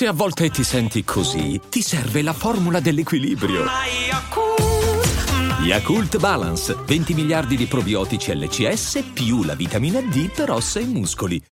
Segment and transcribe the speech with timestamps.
[0.00, 3.64] Se a volte ti senti così, ti serve la formula dell'equilibrio.
[5.62, 11.42] Yakult Balance, 20 miliardi di probiotici LCS più la vitamina D per ossa e muscoli.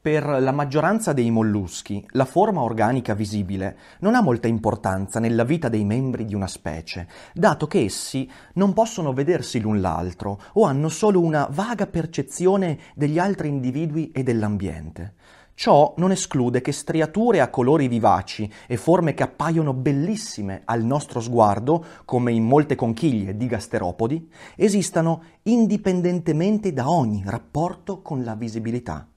[0.00, 5.68] Per la maggioranza dei molluschi, la forma organica visibile non ha molta importanza nella vita
[5.68, 10.88] dei membri di una specie, dato che essi non possono vedersi l'un l'altro o hanno
[10.88, 15.14] solo una vaga percezione degli altri individui e dell'ambiente.
[15.58, 21.18] Ciò non esclude che striature a colori vivaci e forme che appaiono bellissime al nostro
[21.18, 29.08] sguardo, come in molte conchiglie di gasteropodi, esistano indipendentemente da ogni rapporto con la visibilità.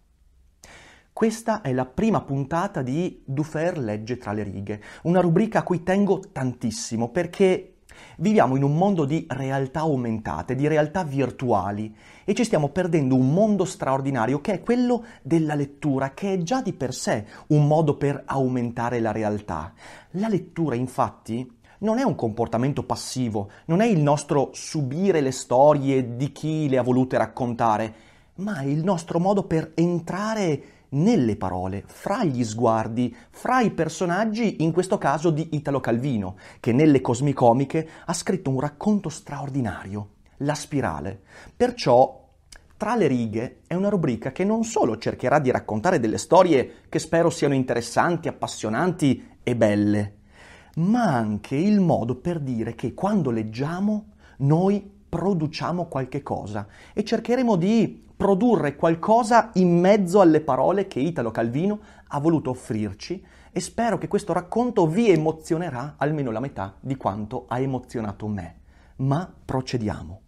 [1.12, 5.84] Questa è la prima puntata di Dufer legge tra le righe, una rubrica a cui
[5.84, 7.80] tengo tantissimo perché
[8.18, 11.94] viviamo in un mondo di realtà aumentate, di realtà virtuali
[12.30, 16.62] e ci stiamo perdendo un mondo straordinario che è quello della lettura, che è già
[16.62, 19.74] di per sé un modo per aumentare la realtà.
[20.12, 26.18] La lettura infatti non è un comportamento passivo, non è il nostro subire le storie
[26.18, 27.94] di chi le ha volute raccontare,
[28.36, 34.62] ma è il nostro modo per entrare nelle parole, fra gli sguardi, fra i personaggi,
[34.62, 40.10] in questo caso di Italo Calvino, che nelle Cosmicomiche ha scritto un racconto straordinario,
[40.42, 41.22] La spirale.
[41.58, 42.19] Perciò
[42.80, 46.98] tra le righe è una rubrica che non solo cercherà di raccontare delle storie che
[46.98, 50.14] spero siano interessanti, appassionanti e belle,
[50.76, 57.58] ma anche il modo per dire che quando leggiamo noi produciamo qualche cosa e cercheremo
[57.58, 63.22] di produrre qualcosa in mezzo alle parole che Italo Calvino ha voluto offrirci
[63.52, 68.56] e spero che questo racconto vi emozionerà almeno la metà di quanto ha emozionato me.
[69.00, 70.22] Ma procediamo.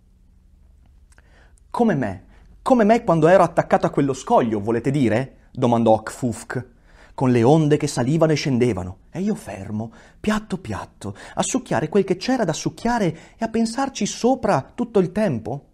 [1.70, 2.30] Come me?
[2.64, 5.38] Come me quando ero attaccato a quello scoglio, volete dire?
[5.52, 6.68] domandò Kfufk,
[7.16, 12.03] con le onde che salivano e scendevano, e io fermo, piatto piatto, a succhiare quel
[12.03, 15.66] che c'era da succhiare e a pensarci sopra tutto il tempo?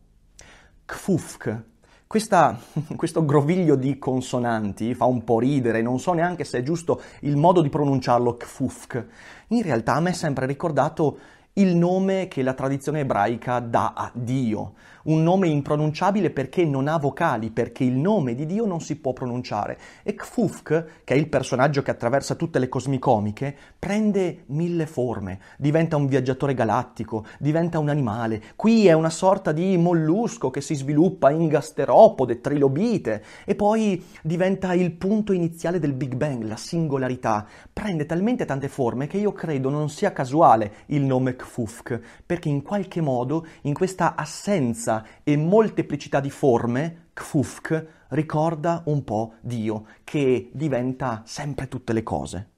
[0.85, 1.63] Kfufk
[2.07, 2.57] questa,
[2.95, 7.35] questo groviglio di consonanti fa un po' ridere, non so neanche se è giusto il
[7.35, 9.07] modo di pronunciarlo, kfufk.
[9.50, 11.17] In realtà a me è sempre ricordato
[11.53, 14.75] il nome che la tradizione ebraica dà a Dio,
[15.07, 19.13] un nome impronunciabile perché non ha vocali, perché il nome di Dio non si può
[19.13, 19.78] pronunciare.
[20.03, 25.95] E Kfufk, che è il personaggio che attraversa tutte le cosmicomiche, prende mille forme, diventa
[25.95, 28.41] un viaggiatore galattico, diventa un animale.
[28.56, 34.74] Qui è una sorta di mollusco che si sviluppa in gasteropode, trilobite, e poi diventa
[34.74, 37.45] il punto iniziale del Big Bang, la singolarità.
[37.72, 42.62] Prende talmente tante forme che io credo non sia casuale il nome Kfufk, perché in
[42.62, 50.50] qualche modo, in questa assenza e molteplicità di forme, Kfufk ricorda un po' Dio, che
[50.53, 52.50] diventa sempre tutte le cose.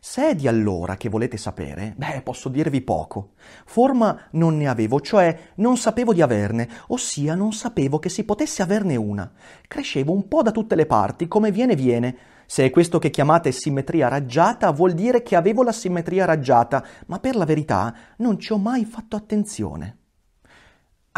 [0.00, 3.32] Se è di allora che volete sapere, beh, posso dirvi poco.
[3.64, 8.62] Forma non ne avevo, cioè non sapevo di averne, ossia non sapevo che si potesse
[8.62, 9.30] averne una.
[9.66, 12.16] Crescevo un po' da tutte le parti, come viene viene.
[12.46, 17.18] Se è questo che chiamate simmetria raggiata, vuol dire che avevo la simmetria raggiata, ma
[17.18, 19.97] per la verità non ci ho mai fatto attenzione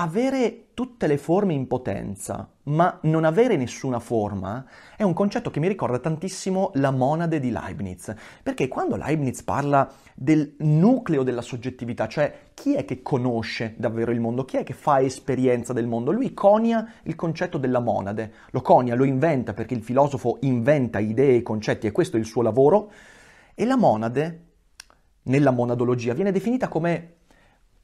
[0.03, 4.65] avere tutte le forme in potenza, ma non avere nessuna forma,
[4.97, 9.93] è un concetto che mi ricorda tantissimo la monade di Leibniz, perché quando Leibniz parla
[10.15, 14.73] del nucleo della soggettività, cioè chi è che conosce davvero il mondo, chi è che
[14.73, 19.75] fa esperienza del mondo, lui conia il concetto della monade, lo conia, lo inventa perché
[19.75, 22.91] il filosofo inventa idee e concetti e questo è il suo lavoro,
[23.55, 24.45] e la monade,
[25.25, 27.17] nella monadologia, viene definita come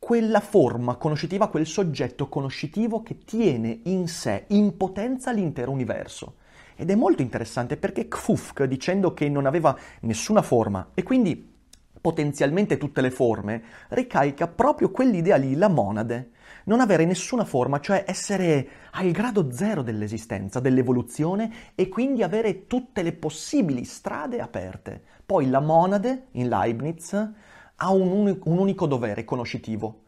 [0.06, 6.36] quella forma conoscitiva, quel soggetto conoscitivo che tiene in sé, in potenza l'intero universo.
[6.76, 11.54] Ed è molto interessante perché Kfufk, dicendo che non aveva nessuna forma e quindi
[12.00, 16.30] potenzialmente tutte le forme, ricalca proprio quell'idea lì, la monade.
[16.66, 23.02] Non avere nessuna forma, cioè essere al grado zero dell'esistenza, dell'evoluzione e quindi avere tutte
[23.02, 25.02] le possibili strade aperte.
[25.26, 27.28] Poi la monade, in Leibniz,
[27.76, 30.02] ha un, unico, un unico dovere conoscitivo,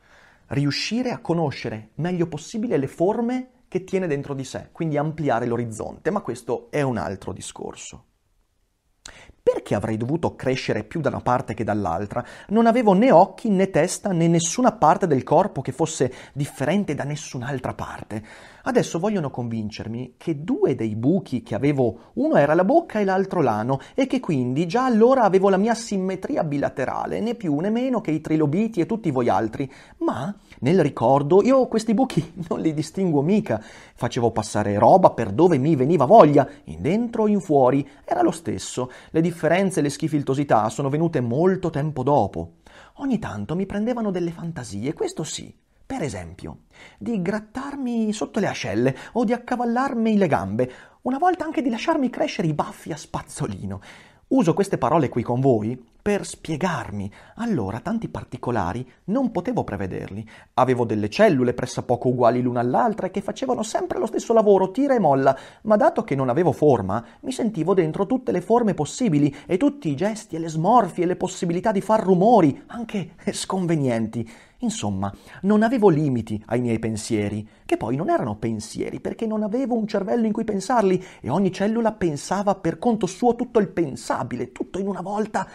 [0.48, 6.10] riuscire a conoscere meglio possibile le forme che tiene dentro di sé, quindi ampliare l'orizzonte,
[6.10, 8.04] ma questo è un altro discorso.
[9.50, 12.22] Perché avrei dovuto crescere più da una parte che dall'altra?
[12.48, 17.04] Non avevo né occhi né testa né nessuna parte del corpo che fosse differente da
[17.04, 18.22] nessun'altra parte.
[18.64, 23.40] Adesso vogliono convincermi che due dei buchi che avevo, uno era la bocca e l'altro
[23.40, 28.02] l'ano, e che quindi già allora avevo la mia simmetria bilaterale, né più né meno
[28.02, 29.72] che i trilobiti e tutti voi altri.
[29.98, 33.62] Ma nel ricordo io questi buchi non li distinguo mica.
[33.94, 38.30] Facevo passare roba per dove mi veniva voglia, in dentro o in fuori, era lo
[38.30, 38.90] stesso.
[39.10, 42.54] Le differenze e le schifiltosità sono venute molto tempo dopo.
[42.94, 45.54] Ogni tanto mi prendevano delle fantasie, questo sì.
[45.86, 46.64] Per esempio,
[46.98, 50.72] di grattarmi sotto le ascelle o di accavallarmi le gambe,
[51.02, 53.80] una volta anche di lasciarmi crescere i baffi a spazzolino.
[54.28, 57.10] Uso queste parole qui con voi per spiegarmi.
[57.36, 60.26] Allora, tanti particolari non potevo prevederli.
[60.54, 64.94] Avevo delle cellule pressappoco uguali l'una all'altra e che facevano sempre lo stesso lavoro, tira
[64.94, 69.34] e molla, ma dato che non avevo forma, mi sentivo dentro tutte le forme possibili
[69.46, 74.28] e tutti i gesti e le smorfie e le possibilità di far rumori, anche sconvenienti.
[74.60, 75.12] Insomma,
[75.42, 79.86] non avevo limiti ai miei pensieri, che poi non erano pensieri, perché non avevo un
[79.86, 84.80] cervello in cui pensarli e ogni cellula pensava per conto suo tutto il pensabile, tutto
[84.80, 85.46] in una volta,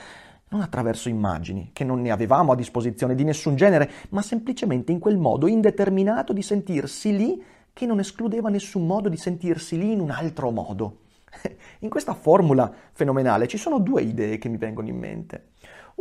[0.53, 4.99] non attraverso immagini, che non ne avevamo a disposizione di nessun genere, ma semplicemente in
[4.99, 9.99] quel modo indeterminato di sentirsi lì che non escludeva nessun modo di sentirsi lì in
[9.99, 10.99] un altro modo.
[11.79, 15.52] In questa formula fenomenale ci sono due idee che mi vengono in mente.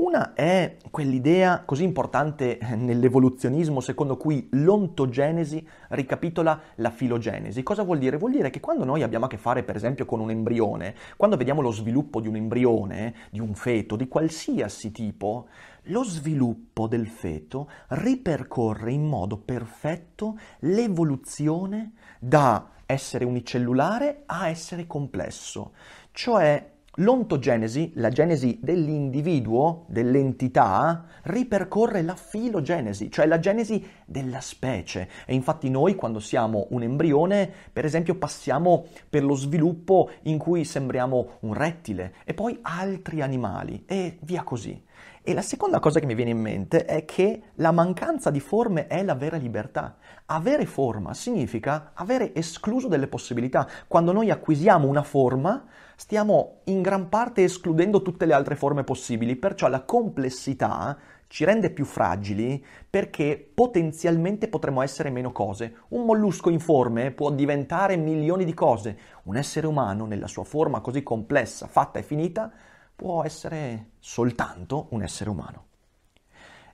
[0.02, 7.62] Una è quell'idea così importante nell'evoluzionismo secondo cui l'ontogenesi ricapitola la filogenesi.
[7.62, 8.16] Cosa vuol dire?
[8.16, 11.36] Vuol dire che quando noi abbiamo a che fare per esempio con un embrione, quando
[11.36, 15.46] vediamo lo sviluppo di un embrione, di un feto, di qualsiasi tipo,
[15.82, 25.74] lo sviluppo del feto ripercorre in modo perfetto l'evoluzione da essere unicellulare a essere complesso.
[26.10, 35.08] Cioè L'ontogenesi, la genesi dell'individuo, dell'entità, ripercorre la filogenesi, cioè la genesi della specie.
[35.24, 40.66] E infatti noi quando siamo un embrione, per esempio, passiamo per lo sviluppo in cui
[40.66, 44.78] sembriamo un rettile e poi altri animali e via così.
[45.24, 48.88] E la seconda cosa che mi viene in mente è che la mancanza di forme
[48.88, 49.94] è la vera libertà.
[50.26, 53.68] Avere forma significa avere escluso delle possibilità.
[53.86, 55.64] Quando noi acquisiamo una forma,
[55.94, 60.98] stiamo in gran parte escludendo tutte le altre forme possibili, perciò la complessità
[61.28, 65.76] ci rende più fragili perché potenzialmente potremmo essere meno cose.
[65.90, 68.98] Un mollusco informe può diventare milioni di cose.
[69.22, 72.52] Un essere umano, nella sua forma così complessa, fatta e finita,
[72.94, 75.64] può essere soltanto un essere umano.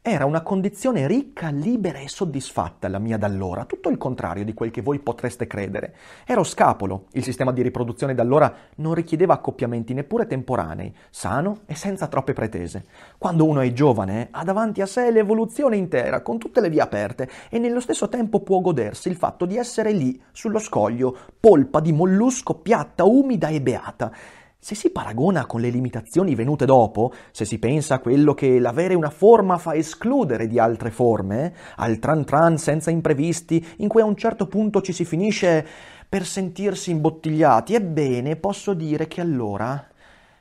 [0.00, 4.70] Era una condizione ricca, libera e soddisfatta la mia d'allora, tutto il contrario di quel
[4.70, 5.94] che voi potreste credere.
[6.24, 12.06] Ero scapolo, il sistema di riproduzione d'allora non richiedeva accoppiamenti neppure temporanei, sano e senza
[12.06, 12.86] troppe pretese.
[13.18, 17.28] Quando uno è giovane, ha davanti a sé l'evoluzione intera, con tutte le vie aperte,
[17.50, 21.92] e nello stesso tempo può godersi il fatto di essere lì, sullo scoglio, polpa di
[21.92, 24.12] mollusco piatta, umida e beata
[24.60, 28.94] se si paragona con le limitazioni venute dopo, se si pensa a quello che l'avere
[28.94, 34.04] una forma fa escludere di altre forme, al tran tran senza imprevisti, in cui a
[34.04, 35.66] un certo punto ci si finisce
[36.08, 39.88] per sentirsi imbottigliati, ebbene posso dire che allora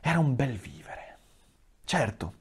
[0.02, 1.18] era un bel vivere.
[1.84, 2.34] Certo,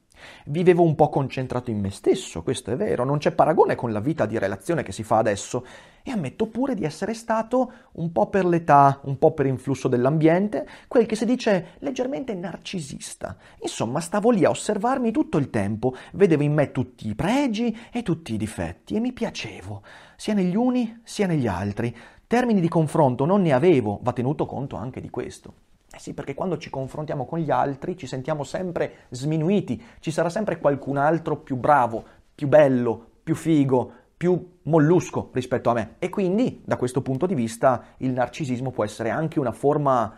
[0.45, 3.99] Vivevo un po' concentrato in me stesso, questo è vero, non c'è paragone con la
[3.99, 5.65] vita di relazione che si fa adesso
[6.03, 10.65] e ammetto pure di essere stato un po' per l'età, un po' per influsso dell'ambiente,
[10.87, 13.35] quel che si dice leggermente narcisista.
[13.61, 18.03] Insomma, stavo lì a osservarmi tutto il tempo, vedevo in me tutti i pregi e
[18.03, 19.83] tutti i difetti e mi piacevo,
[20.15, 21.95] sia negli uni sia negli altri.
[22.25, 25.66] Termini di confronto non ne avevo, va tenuto conto anche di questo.
[25.97, 30.29] Eh sì, perché quando ci confrontiamo con gli altri ci sentiamo sempre sminuiti, ci sarà
[30.29, 35.95] sempre qualcun altro più bravo, più bello, più figo, più mollusco rispetto a me.
[35.97, 40.15] E quindi, da questo punto di vista, il narcisismo può essere anche una forma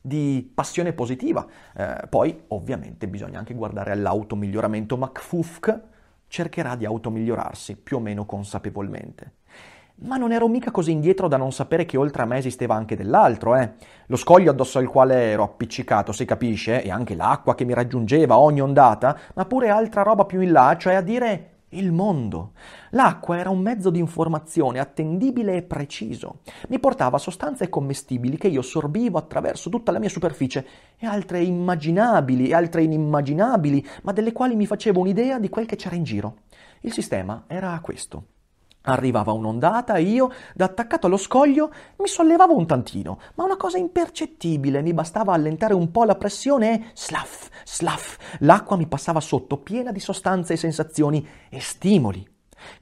[0.00, 1.46] di passione positiva.
[1.76, 4.96] Eh, poi, ovviamente, bisogna anche guardare all'automiglioramento.
[4.96, 5.80] McFufk
[6.26, 9.37] cercherà di automigliorarsi, più o meno consapevolmente.
[10.00, 12.94] Ma non ero mica così indietro da non sapere che oltre a me esisteva anche
[12.94, 13.72] dell'altro, eh.
[14.06, 18.38] Lo scoglio addosso al quale ero appiccicato, si capisce, e anche l'acqua che mi raggiungeva
[18.38, 22.52] ogni ondata, ma pure altra roba più in là, cioè a dire il mondo.
[22.90, 26.42] L'acqua era un mezzo di informazione attendibile e preciso.
[26.68, 30.64] Mi portava sostanze commestibili che io sorbivo attraverso tutta la mia superficie
[30.96, 35.76] e altre immaginabili e altre inimmaginabili, ma delle quali mi facevo un'idea di quel che
[35.76, 36.36] c'era in giro.
[36.82, 38.37] Il sistema era questo.
[38.82, 43.76] Arrivava un'ondata e io, da attaccato allo scoglio, mi sollevavo un tantino, ma una cosa
[43.76, 49.58] impercettibile, mi bastava allentare un po' la pressione e slaff, slaff, l'acqua mi passava sotto,
[49.58, 52.26] piena di sostanze e sensazioni e stimoli.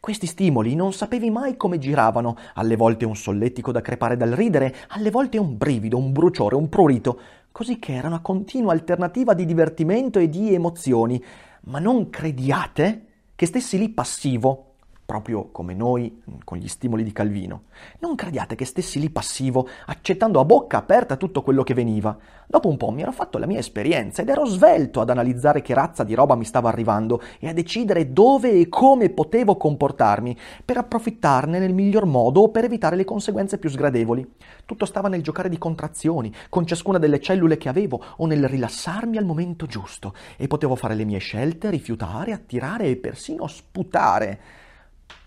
[0.00, 4.74] Questi stimoli non sapevi mai come giravano, alle volte un solletico da crepare dal ridere,
[4.88, 7.20] alle volte un brivido, un bruciore, un prurito,
[7.52, 11.22] così che era una continua alternativa di divertimento e di emozioni.
[11.62, 14.65] Ma non crediate che stessi lì passivo,
[15.06, 17.62] proprio come noi con gli stimoli di Calvino.
[18.00, 22.18] Non crediate che stessi lì passivo, accettando a bocca aperta tutto quello che veniva.
[22.48, 25.74] Dopo un po' mi ero fatto la mia esperienza ed ero svelto ad analizzare che
[25.74, 30.76] razza di roba mi stava arrivando e a decidere dove e come potevo comportarmi per
[30.78, 34.28] approfittarne nel miglior modo o per evitare le conseguenze più sgradevoli.
[34.64, 39.16] Tutto stava nel giocare di contrazioni, con ciascuna delle cellule che avevo, o nel rilassarmi
[39.16, 44.64] al momento giusto, e potevo fare le mie scelte, rifiutare, attirare e persino sputare.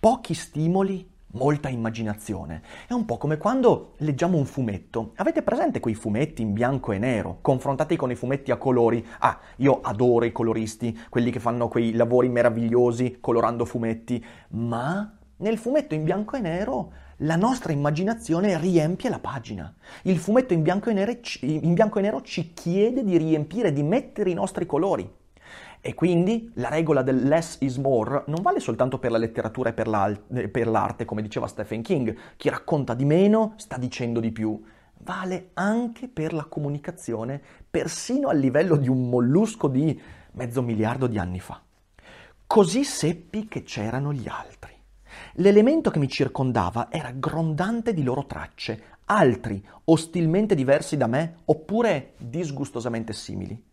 [0.02, 2.62] Pochi stimoli, molta immaginazione.
[2.88, 5.12] È un po' come quando leggiamo un fumetto.
[5.18, 9.06] Avete presente quei fumetti in bianco e nero, confrontati con i fumetti a colori?
[9.20, 15.58] Ah, io adoro i coloristi, quelli che fanno quei lavori meravigliosi colorando fumetti, ma nel
[15.58, 19.76] fumetto in bianco e nero la nostra immaginazione riempie la pagina.
[20.04, 23.84] Il fumetto in bianco e nero, in bianco e nero ci chiede di riempire, di
[23.84, 25.18] mettere i nostri colori.
[25.82, 29.74] E quindi la regola del less is more non vale soltanto per la letteratura e
[29.74, 32.16] per, per l'arte, come diceva Stephen King.
[32.36, 34.62] Chi racconta di meno sta dicendo di più.
[35.02, 40.00] Vale anche per la comunicazione, persino a livello di un mollusco di
[40.34, 41.62] mezzo miliardo di anni fa.
[42.46, 44.74] Così seppi che c'erano gli altri.
[45.36, 52.14] L'elemento che mi circondava era grondante di loro tracce, altri, ostilmente diversi da me, oppure
[52.18, 53.64] disgustosamente simili.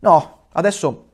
[0.00, 1.09] No, adesso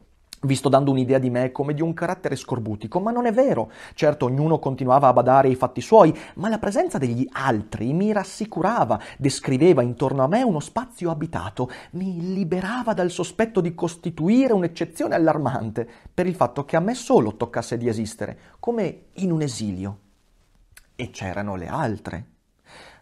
[0.46, 3.70] vi sto dando un'idea di me come di un carattere scorbutico, ma non è vero.
[3.94, 8.98] Certo, ognuno continuava a badare ai fatti suoi, ma la presenza degli altri mi rassicurava,
[9.18, 15.88] descriveva intorno a me uno spazio abitato, mi liberava dal sospetto di costituire un'eccezione allarmante
[16.12, 19.98] per il fatto che a me solo toccasse di esistere, come in un esilio.
[20.94, 22.35] E c'erano le altre.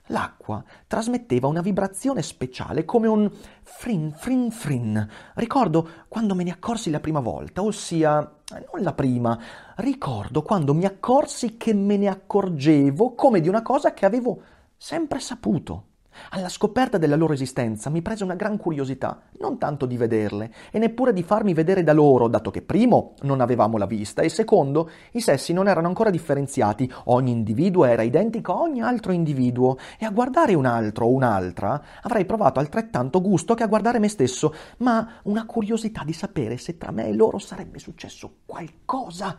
[0.08, 3.30] L'acqua trasmetteva una vibrazione speciale come un
[3.62, 5.08] frin frin frin.
[5.34, 9.38] Ricordo quando me ne accorsi la prima volta, ossia non la prima,
[9.76, 14.42] ricordo quando mi accorsi che me ne accorgevo come di una cosa che avevo
[14.76, 15.86] sempre saputo.
[16.30, 20.78] Alla scoperta della loro esistenza mi prese una gran curiosità, non tanto di vederle, e
[20.78, 24.90] neppure di farmi vedere da loro, dato che primo non avevamo la vista e secondo
[25.12, 30.04] i sessi non erano ancora differenziati, ogni individuo era identico a ogni altro individuo, e
[30.04, 34.54] a guardare un altro o un'altra avrei provato altrettanto gusto che a guardare me stesso,
[34.78, 39.38] ma una curiosità di sapere se tra me e loro sarebbe successo qualcosa.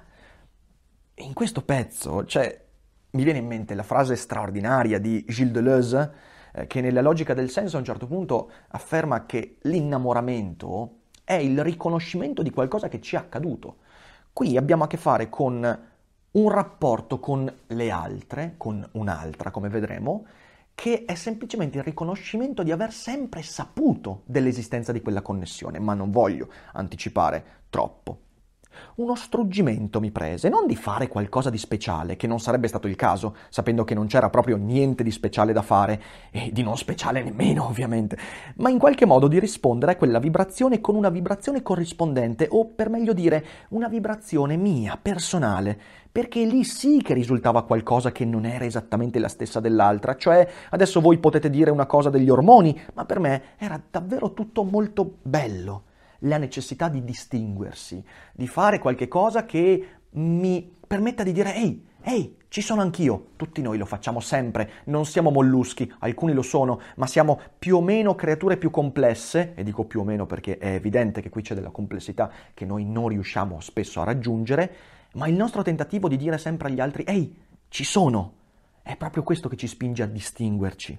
[1.13, 2.63] E in questo pezzo, cioè,
[3.11, 6.11] mi viene in mente la frase straordinaria di Gilles Deleuze,
[6.55, 11.61] eh, che nella logica del senso a un certo punto afferma che l'innamoramento è il
[11.61, 13.77] riconoscimento di qualcosa che ci è accaduto.
[14.31, 15.79] Qui abbiamo a che fare con
[16.31, 20.25] un rapporto con le altre, con un'altra, come vedremo,
[20.73, 26.11] che è semplicemente il riconoscimento di aver sempre saputo dell'esistenza di quella connessione, ma non
[26.11, 28.24] voglio anticipare troppo.
[28.95, 32.95] Uno struggimento mi prese, non di fare qualcosa di speciale, che non sarebbe stato il
[32.95, 36.01] caso, sapendo che non c'era proprio niente di speciale da fare,
[36.31, 38.17] e di non speciale nemmeno, ovviamente,
[38.55, 42.89] ma in qualche modo di rispondere a quella vibrazione con una vibrazione corrispondente, o per
[42.89, 45.77] meglio dire, una vibrazione mia, personale,
[46.11, 51.01] perché lì sì che risultava qualcosa che non era esattamente la stessa dell'altra, cioè adesso
[51.01, 55.83] voi potete dire una cosa degli ormoni, ma per me era davvero tutto molto bello
[56.25, 58.03] la necessità di distinguersi,
[58.33, 63.61] di fare qualche cosa che mi permetta di dire ehi, ehi, ci sono anch'io, tutti
[63.61, 68.15] noi lo facciamo sempre, non siamo molluschi, alcuni lo sono, ma siamo più o meno
[68.15, 71.71] creature più complesse, e dico più o meno perché è evidente che qui c'è della
[71.71, 74.73] complessità che noi non riusciamo spesso a raggiungere,
[75.13, 77.35] ma il nostro tentativo di dire sempre agli altri ehi,
[77.67, 78.33] ci sono,
[78.85, 80.95] è proprio questo che ci spinge a distinguerci.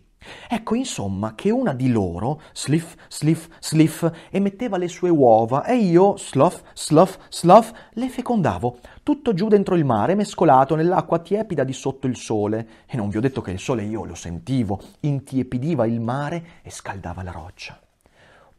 [0.49, 6.17] Ecco insomma che una di loro, sliff, sliff, sliff, emetteva le sue uova e io,
[6.17, 12.09] slough, slough, slough, le fecondavo, tutto giù dentro il mare, mescolato nell'acqua tiepida di sotto
[12.09, 12.69] il sole.
[12.87, 16.71] E non vi ho detto che il sole io lo sentivo, intiepidiva il mare e
[16.71, 17.81] scaldava la roccia.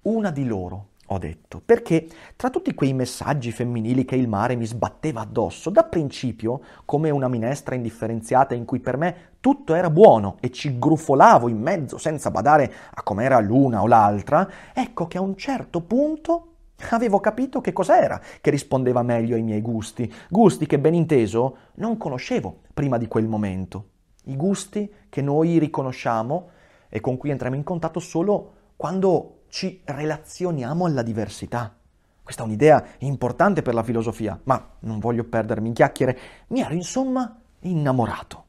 [0.04, 4.66] Una di loro, ho detto, perché tra tutti quei messaggi femminili che il mare mi
[4.66, 10.38] sbatteva addosso, da principio, come una minestra indifferenziata in cui per me tutto era buono
[10.42, 15.22] e ci grufolavo in mezzo senza badare a com'era l'una o l'altra, ecco che a
[15.22, 16.54] un certo punto
[16.90, 21.98] avevo capito che cos'era che rispondeva meglio ai miei gusti, gusti che ben inteso non
[21.98, 23.90] conoscevo prima di quel momento,
[24.26, 26.50] i gusti che noi riconosciamo
[26.90, 31.76] e con cui entriamo in contatto solo quando ci relazioniamo alla diversità.
[32.22, 36.20] Questa è un'idea importante per la filosofia, ma non voglio perdermi in chiacchiere.
[36.50, 38.44] Mi ero insomma innamorato.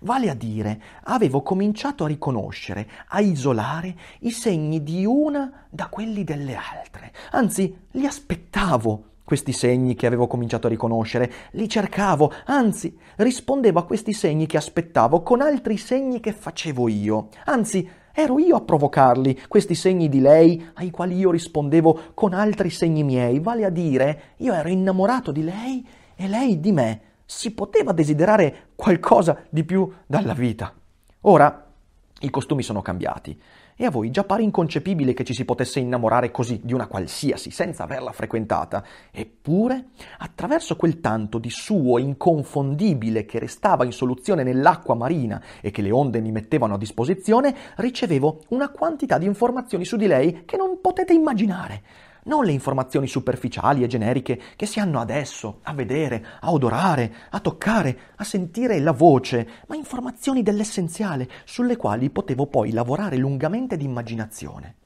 [0.00, 6.24] Vale a dire, avevo cominciato a riconoscere, a isolare i segni di una da quelli
[6.24, 7.12] delle altre.
[7.32, 13.84] Anzi, li aspettavo questi segni che avevo cominciato a riconoscere, li cercavo, anzi, rispondevo a
[13.84, 17.28] questi segni che aspettavo con altri segni che facevo io.
[17.44, 22.70] Anzi, ero io a provocarli, questi segni di lei, ai quali io rispondevo con altri
[22.70, 27.00] segni miei, vale a dire, io ero innamorato di lei e lei di me.
[27.26, 30.72] Si poteva desiderare qualcosa di più dalla vita.
[31.22, 31.66] Ora
[32.20, 33.36] i costumi sono cambiati
[33.76, 37.50] e a voi già pare inconcepibile che ci si potesse innamorare così di una qualsiasi
[37.50, 38.84] senza averla frequentata.
[39.10, 39.86] Eppure,
[40.18, 45.90] attraverso quel tanto di suo inconfondibile che restava in soluzione nell'acqua marina e che le
[45.90, 50.80] onde mi mettevano a disposizione, ricevevo una quantità di informazioni su di lei che non
[50.80, 51.82] potete immaginare
[52.24, 57.40] non le informazioni superficiali e generiche che si hanno adesso a vedere, a odorare, a
[57.40, 63.84] toccare, a sentire la voce, ma informazioni dell'essenziale sulle quali potevo poi lavorare lungamente di
[63.84, 64.76] immaginazione.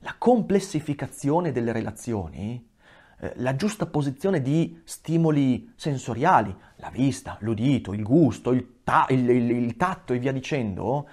[0.00, 2.66] La complessificazione delle relazioni,
[3.20, 9.28] eh, la giusta posizione di stimoli sensoriali, la vista, l'udito, il gusto, il, ta- il,
[9.28, 11.08] il, il tatto e via dicendo,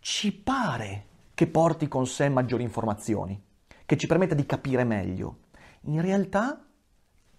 [0.00, 3.48] ci pare che porti con sé maggiori informazioni
[3.90, 5.38] che ci permetta di capire meglio.
[5.86, 6.64] In realtà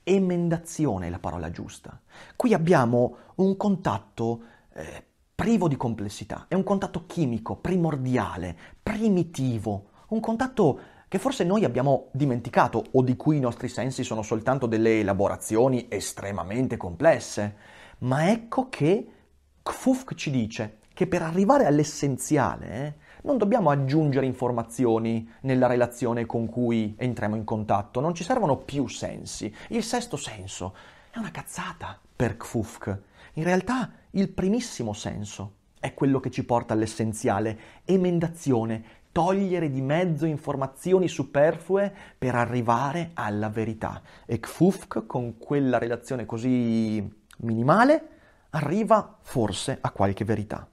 [0.04, 1.98] emendazione è la parola giusta.
[2.36, 4.42] Qui abbiamo un contatto
[4.74, 5.02] eh,
[5.34, 12.10] privo di complessità, è un contatto chimico, primordiale, primitivo, un contatto che forse noi abbiamo
[12.12, 17.56] dimenticato o di cui i nostri sensi sono soltanto delle elaborazioni estremamente complesse.
[18.00, 19.08] Ma ecco che
[19.64, 26.48] Kfufk ci dice che per arrivare all'essenziale eh, non dobbiamo aggiungere informazioni nella relazione con
[26.48, 29.54] cui entriamo in contatto, non ci servono più sensi.
[29.70, 30.74] Il sesto senso
[31.12, 33.00] è una cazzata per Kfufk.
[33.34, 40.26] In realtà il primissimo senso è quello che ci porta all'essenziale, emendazione, togliere di mezzo
[40.26, 44.02] informazioni superflue per arrivare alla verità.
[44.26, 47.08] E Kfufk, con quella relazione così
[47.40, 48.08] minimale,
[48.52, 50.68] arriva forse a qualche verità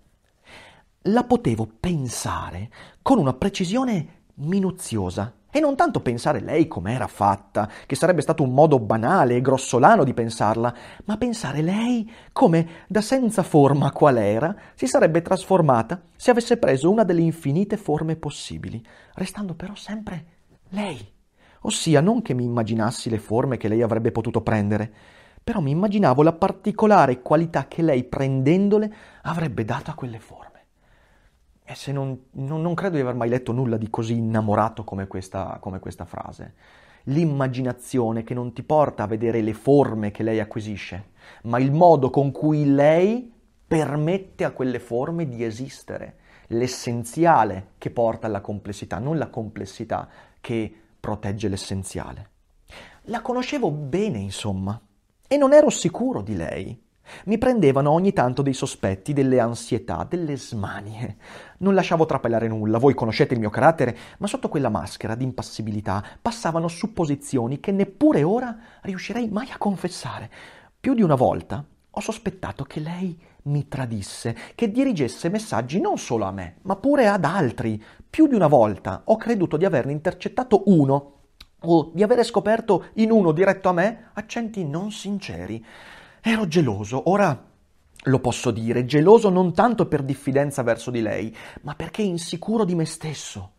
[1.02, 2.70] la potevo pensare
[3.02, 5.34] con una precisione minuziosa.
[5.50, 10.04] E non tanto pensare lei com'era fatta, che sarebbe stato un modo banale e grossolano
[10.04, 10.74] di pensarla,
[11.06, 16.90] ma pensare lei come, da senza forma qual era, si sarebbe trasformata se avesse preso
[16.90, 18.84] una delle infinite forme possibili,
[19.14, 20.26] restando però sempre
[20.68, 21.14] lei.
[21.62, 24.92] Ossia, non che mi immaginassi le forme che lei avrebbe potuto prendere,
[25.42, 30.47] però mi immaginavo la particolare qualità che lei, prendendole, avrebbe dato a quelle forme.
[31.70, 35.06] E se non, non, non, credo di aver mai letto nulla di così innamorato come
[35.06, 36.54] questa, come questa frase.
[37.04, 41.10] L'immaginazione che non ti porta a vedere le forme che lei acquisisce,
[41.42, 43.30] ma il modo con cui lei
[43.66, 46.20] permette a quelle forme di esistere.
[46.46, 50.08] L'essenziale che porta alla complessità, non la complessità
[50.40, 52.30] che protegge l'essenziale.
[53.02, 54.80] La conoscevo bene, insomma,
[55.26, 56.82] e non ero sicuro di lei.
[57.24, 61.16] Mi prendevano ogni tanto dei sospetti, delle ansietà, delle smanie.
[61.58, 66.04] Non lasciavo trapelare nulla, voi conoscete il mio carattere, ma sotto quella maschera di impassibilità
[66.20, 70.30] passavano supposizioni che neppure ora riuscirei mai a confessare.
[70.80, 76.24] Più di una volta ho sospettato che lei mi tradisse, che dirigesse messaggi non solo
[76.26, 77.82] a me, ma pure ad altri.
[78.08, 81.12] Più di una volta ho creduto di averne intercettato uno
[81.60, 85.64] o di avere scoperto in uno diretto a me accenti non sinceri.
[86.28, 87.42] Ero geloso, ora
[88.02, 92.74] lo posso dire, geloso non tanto per diffidenza verso di lei, ma perché insicuro di
[92.74, 93.52] me stesso.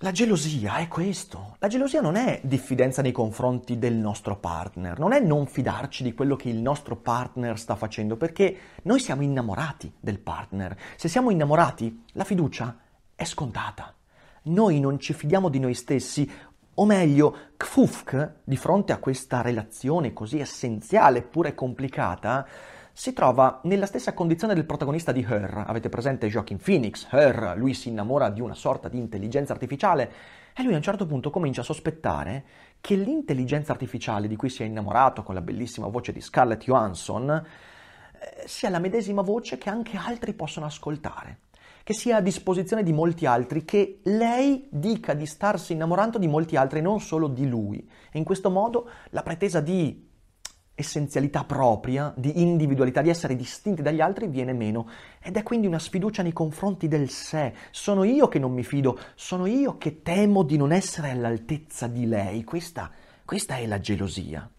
[0.00, 1.56] La gelosia è questo.
[1.60, 6.12] La gelosia non è diffidenza nei confronti del nostro partner, non è non fidarci di
[6.12, 10.76] quello che il nostro partner sta facendo, perché noi siamo innamorati del partner.
[10.96, 12.78] Se siamo innamorati, la fiducia
[13.14, 13.94] è scontata.
[14.42, 16.30] Noi non ci fidiamo di noi stessi
[16.74, 22.46] o meglio, Kfufk, di fronte a questa relazione così essenziale eppure complicata,
[22.92, 25.64] si trova nella stessa condizione del protagonista di Her.
[25.66, 27.06] Avete presente Joaquin Phoenix?
[27.10, 30.12] Her, lui si innamora di una sorta di intelligenza artificiale
[30.54, 32.44] e lui a un certo punto comincia a sospettare
[32.80, 37.30] che l'intelligenza artificiale di cui si è innamorato con la bellissima voce di Scarlett Johansson
[37.30, 41.38] eh, sia la medesima voce che anche altri possono ascoltare
[41.84, 46.56] che sia a disposizione di molti altri, che lei dica di starsi innamorando di molti
[46.56, 47.86] altri, non solo di lui.
[48.10, 50.10] E in questo modo la pretesa di
[50.74, 54.88] essenzialità propria, di individualità, di essere distinti dagli altri viene meno.
[55.22, 57.52] Ed è quindi una sfiducia nei confronti del sé.
[57.70, 62.06] Sono io che non mi fido, sono io che temo di non essere all'altezza di
[62.06, 62.44] lei.
[62.44, 62.90] Questa,
[63.26, 64.50] questa è la gelosia.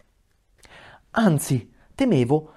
[1.10, 2.52] Anzi, temevo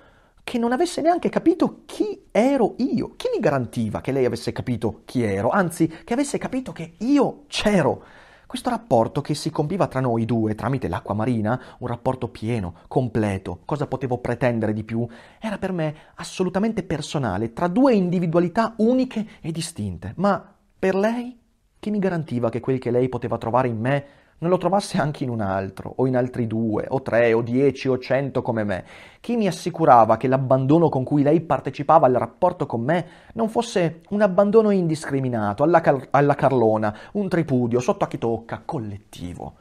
[0.50, 3.14] che non avesse neanche capito chi ero io.
[3.18, 5.50] Chi mi garantiva che lei avesse capito chi ero?
[5.50, 8.04] Anzi, che avesse capito che io c'ero.
[8.48, 13.60] Questo rapporto che si compiva tra noi due tramite l'acqua marina, un rapporto pieno, completo,
[13.64, 15.08] cosa potevo pretendere di più,
[15.40, 20.14] era per me assolutamente personale, tra due individualità uniche e distinte.
[20.16, 20.44] Ma
[20.80, 21.40] per lei,
[21.78, 24.06] chi mi garantiva che quel che lei poteva trovare in me
[24.40, 27.88] non lo trovasse anche in un altro, o in altri due, o tre, o dieci,
[27.90, 28.86] o cento come me?
[29.20, 34.02] Chi mi assicurava che l'abbandono con cui lei partecipava al rapporto con me non fosse
[34.10, 39.56] un abbandono indiscriminato, alla, car- alla carlona, un tripudio, sotto a chi tocca, collettivo?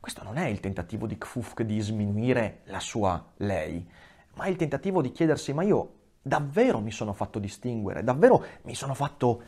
[0.00, 3.86] Questo non è il tentativo di Kfufk di sminuire la sua lei,
[4.36, 8.74] ma è il tentativo di chiedersi, ma io davvero mi sono fatto distinguere, davvero mi
[8.74, 9.42] sono fatto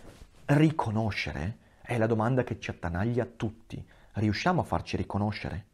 [0.46, 1.58] riconoscere?
[1.80, 3.82] È la domanda che ci attanaglia tutti
[4.16, 5.66] riusciamo a farci riconoscere?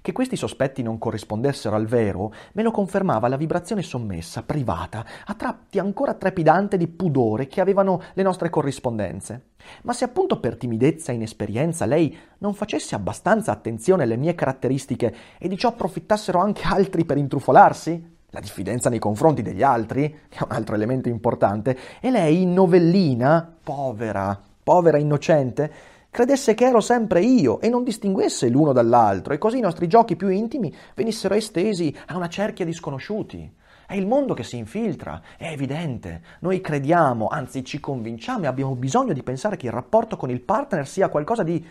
[0.00, 5.34] Che questi sospetti non corrispondessero al vero me lo confermava la vibrazione sommessa, privata, a
[5.34, 9.50] tratti ancora trepidante di pudore che avevano le nostre corrispondenze.
[9.82, 15.14] Ma se appunto per timidezza e inesperienza lei non facesse abbastanza attenzione alle mie caratteristiche
[15.38, 20.42] e di ciò approfittassero anche altri per intrufolarsi, la diffidenza nei confronti degli altri, è
[20.42, 25.72] un altro elemento importante, e lei, novellina, povera, povera innocente,
[26.18, 30.16] credesse che ero sempre io e non distinguesse l'uno dall'altro e così i nostri giochi
[30.16, 33.48] più intimi venissero estesi a una cerchia di sconosciuti.
[33.86, 36.22] È il mondo che si infiltra, è evidente.
[36.40, 40.40] Noi crediamo, anzi ci convinciamo e abbiamo bisogno di pensare che il rapporto con il
[40.40, 41.64] partner sia qualcosa di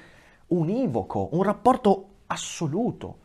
[0.48, 3.18] univoco, un rapporto assoluto.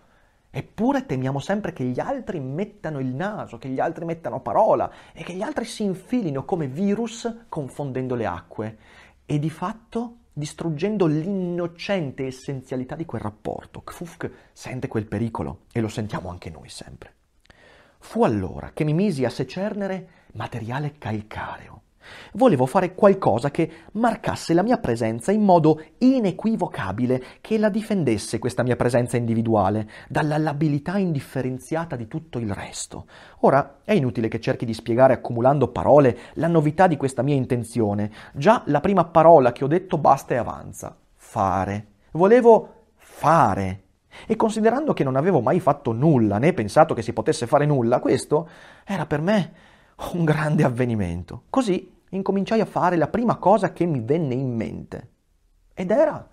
[0.51, 5.23] Eppure temiamo sempre che gli altri mettano il naso, che gli altri mettano parola e
[5.23, 8.79] che gli altri si infilino come virus confondendo le acque.
[9.25, 13.83] E di fatto distruggendo l'innocente essenzialità di quel rapporto.
[13.83, 17.15] Kfufk sente quel pericolo e lo sentiamo anche noi sempre.
[17.99, 21.82] Fu allora che mi misi a secernere materiale calcareo
[22.33, 28.63] Volevo fare qualcosa che marcasse la mia presenza in modo inequivocabile, che la difendesse questa
[28.63, 33.07] mia presenza individuale dalla labilità indifferenziata di tutto il resto.
[33.41, 38.11] Ora è inutile che cerchi di spiegare accumulando parole la novità di questa mia intenzione.
[38.35, 40.97] Già la prima parola che ho detto basta e avanza.
[41.17, 41.87] Fare.
[42.13, 43.83] Volevo fare.
[44.27, 48.01] E considerando che non avevo mai fatto nulla, né pensato che si potesse fare nulla,
[48.01, 48.49] questo
[48.85, 49.53] era per me
[50.13, 51.45] un grande avvenimento.
[51.49, 55.11] Così incominciai a fare la prima cosa che mi venne in mente.
[55.75, 56.29] Ed era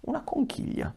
[0.00, 0.94] una conchiglia.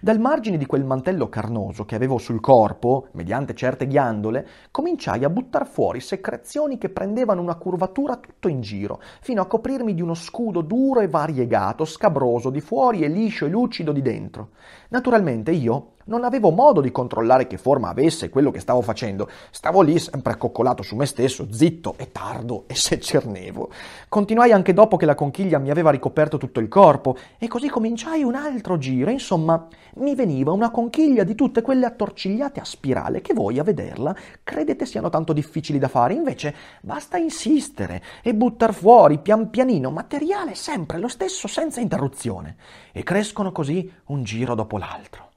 [0.00, 5.30] Dal margine di quel mantello carnoso che avevo sul corpo, mediante certe ghiandole, cominciai a
[5.30, 10.14] buttar fuori secrezioni che prendevano una curvatura tutto in giro, fino a coprirmi di uno
[10.14, 14.50] scudo duro e variegato, scabroso di fuori e liscio e lucido di dentro.
[14.88, 19.28] Naturalmente io non avevo modo di controllare che forma avesse quello che stavo facendo.
[19.50, 23.70] Stavo lì sempre accoccolato su me stesso, zitto e tardo e se cernevo.
[24.08, 28.22] Continuai anche dopo che la conchiglia mi aveva ricoperto tutto il corpo e così cominciai
[28.22, 29.10] un altro giro.
[29.10, 34.16] Insomma, mi veniva una conchiglia di tutte quelle attorcigliate a spirale che voi a vederla
[34.42, 36.14] credete siano tanto difficili da fare.
[36.14, 42.56] Invece basta insistere e buttar fuori pian pianino materiale sempre lo stesso senza interruzione.
[42.92, 45.30] E crescono così un giro dopo l'altro.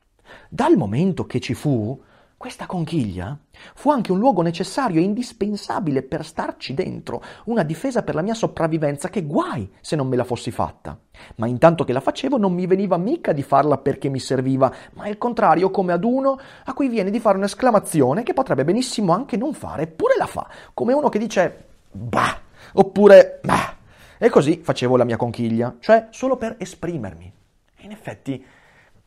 [0.49, 1.99] Dal momento che ci fu,
[2.41, 3.38] questa conchiglia
[3.75, 8.34] fu anche un luogo necessario e indispensabile per starci dentro, una difesa per la mia
[8.34, 10.97] sopravvivenza che guai se non me la fossi fatta.
[11.36, 15.08] Ma intanto che la facevo non mi veniva mica di farla perché mi serviva, ma
[15.08, 19.38] il contrario come ad uno a cui viene di fare un'esclamazione che potrebbe benissimo anche
[19.38, 22.39] non fare, eppure la fa, come uno che dice bah,
[22.73, 23.75] oppure bah.
[24.17, 27.32] E così facevo la mia conchiglia, cioè solo per esprimermi.
[27.77, 28.43] E in effetti,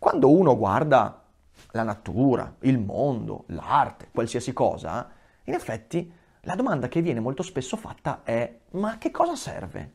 [0.05, 1.23] quando uno guarda
[1.71, 5.09] la natura, il mondo, l'arte, qualsiasi cosa,
[5.45, 6.13] in effetti
[6.43, 9.93] la domanda che viene molto spesso fatta è ma che cosa serve?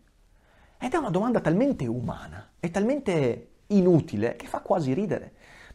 [0.79, 5.31] Ed è una domanda talmente umana e talmente inutile che fa quasi ridere,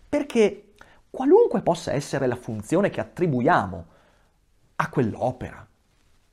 [0.09, 0.73] perché
[1.09, 3.87] qualunque possa essere la funzione che attribuiamo
[4.75, 5.65] a quell'opera,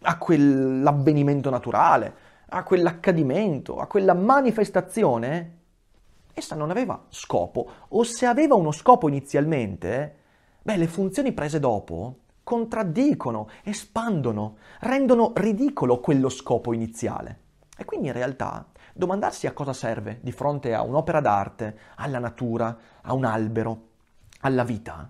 [0.01, 2.15] a quell'avvenimento naturale,
[2.49, 5.59] a quell'accadimento, a quella manifestazione,
[6.33, 10.15] essa non aveva scopo, o se aveva uno scopo inizialmente,
[10.61, 17.39] beh, le funzioni prese dopo contraddicono, espandono, rendono ridicolo quello scopo iniziale.
[17.77, 22.77] E quindi in realtà domandarsi a cosa serve di fronte a un'opera d'arte, alla natura,
[23.01, 23.87] a un albero,
[24.41, 25.09] alla vita,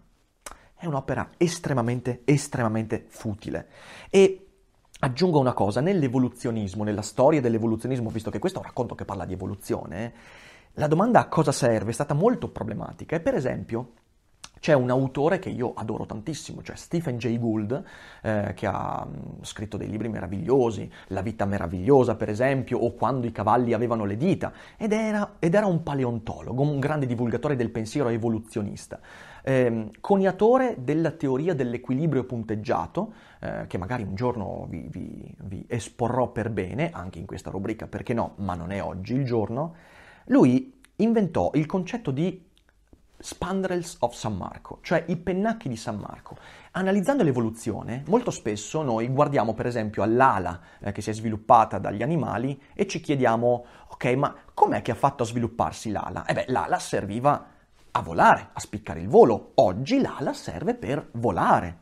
[0.75, 3.67] è un'opera estremamente, estremamente futile.
[4.09, 4.47] E
[4.99, 9.25] aggiungo una cosa, nell'evoluzionismo, nella storia dell'evoluzionismo, visto che questo è un racconto che parla
[9.25, 10.13] di evoluzione,
[10.75, 13.93] la domanda a cosa serve è stata molto problematica e per esempio
[14.61, 17.83] C'è un autore che io adoro tantissimo, cioè Stephen Jay Gould,
[18.21, 23.25] eh, che ha mm, scritto dei libri meravigliosi, La vita meravigliosa per esempio, o Quando
[23.25, 27.71] i cavalli avevano le dita, ed era, ed era un paleontologo, un grande divulgatore del
[27.71, 28.99] pensiero evoluzionista.
[29.41, 36.31] Eh, coniatore della teoria dell'equilibrio punteggiato, eh, che magari un giorno vi, vi, vi esporrò
[36.31, 39.73] per bene, anche in questa rubrica, perché no, ma non è oggi il giorno,
[40.25, 42.49] lui inventò il concetto di
[43.21, 46.37] Spandrels of San Marco, cioè i pennacchi di San Marco.
[46.71, 52.01] Analizzando l'evoluzione, molto spesso noi guardiamo per esempio all'ala eh, che si è sviluppata dagli
[52.01, 56.25] animali e ci chiediamo, ok, ma com'è che ha fatto a svilupparsi l'ala?
[56.25, 57.45] E beh, l'ala serviva
[57.91, 59.51] a volare, a spiccare il volo.
[59.55, 61.79] Oggi l'ala serve per volare.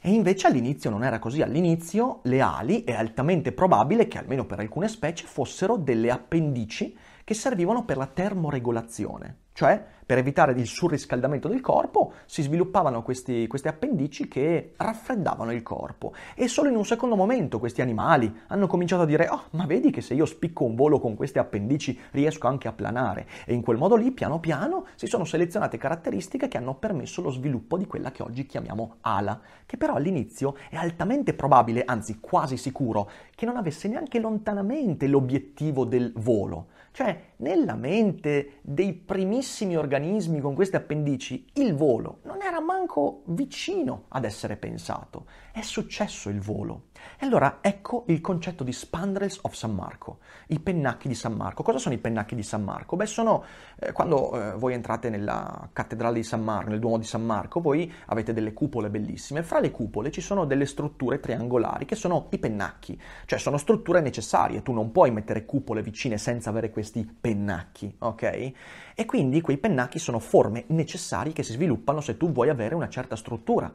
[0.00, 1.42] E invece all'inizio non era così.
[1.42, 7.34] All'inizio le ali è altamente probabile che almeno per alcune specie fossero delle appendici che
[7.34, 13.66] servivano per la termoregolazione, cioè per evitare il surriscaldamento del corpo si sviluppavano questi, queste
[13.66, 19.02] appendici che raffreddavano il corpo e solo in un secondo momento questi animali hanno cominciato
[19.02, 22.46] a dire oh ma vedi che se io spicco un volo con queste appendici riesco
[22.46, 26.58] anche a planare e in quel modo lì piano piano si sono selezionate caratteristiche che
[26.58, 31.34] hanno permesso lo sviluppo di quella che oggi chiamiamo ala, che però all'inizio è altamente
[31.34, 36.68] probabile, anzi quasi sicuro, che non avesse neanche lontanamente l'obiettivo del volo.
[36.96, 44.04] Cioè, nella mente dei primissimi organismi con queste appendici, il volo non era manco vicino
[44.08, 45.26] ad essere pensato.
[45.52, 46.84] È successo il volo.
[47.18, 51.62] E allora ecco il concetto di Spandrels of San Marco, i pennacchi di San Marco.
[51.62, 52.96] Cosa sono i pennacchi di San Marco?
[52.96, 53.44] Beh, sono
[53.78, 57.60] eh, quando eh, voi entrate nella cattedrale di San Marco, nel Duomo di San Marco,
[57.60, 59.42] voi avete delle cupole bellissime.
[59.42, 64.00] Fra le cupole ci sono delle strutture triangolari che sono i pennacchi, cioè sono strutture
[64.00, 64.62] necessarie.
[64.62, 68.52] Tu non puoi mettere cupole vicine senza avere questi pennacchi, ok?
[68.94, 72.88] E quindi quei pennacchi sono forme necessarie che si sviluppano se tu vuoi avere una
[72.88, 73.72] certa struttura.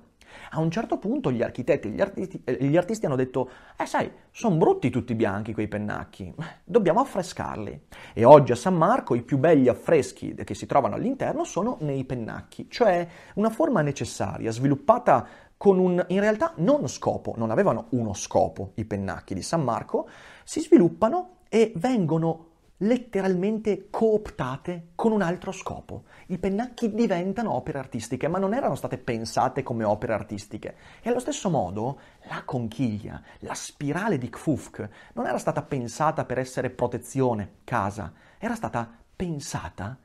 [0.51, 3.85] A un certo punto gli architetti e gli artisti, eh, gli artisti hanno detto, eh
[3.85, 7.87] sai, sono brutti tutti bianchi quei pennacchi, dobbiamo affrescarli.
[8.13, 12.03] E oggi a San Marco i più belli affreschi che si trovano all'interno sono nei
[12.03, 18.13] pennacchi, cioè una forma necessaria, sviluppata con un, in realtà non scopo, non avevano uno
[18.13, 20.09] scopo i pennacchi di San Marco,
[20.43, 22.50] si sviluppano e vengono
[22.81, 26.03] letteralmente cooptate con un altro scopo.
[26.27, 30.75] I pennacchi diventano opere artistiche, ma non erano state pensate come opere artistiche.
[31.01, 36.39] E allo stesso modo la conchiglia, la spirale di Kfufk, non era stata pensata per
[36.39, 39.97] essere protezione, casa, era stata pensata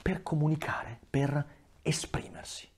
[0.00, 1.46] per comunicare, per
[1.82, 2.68] esprimersi.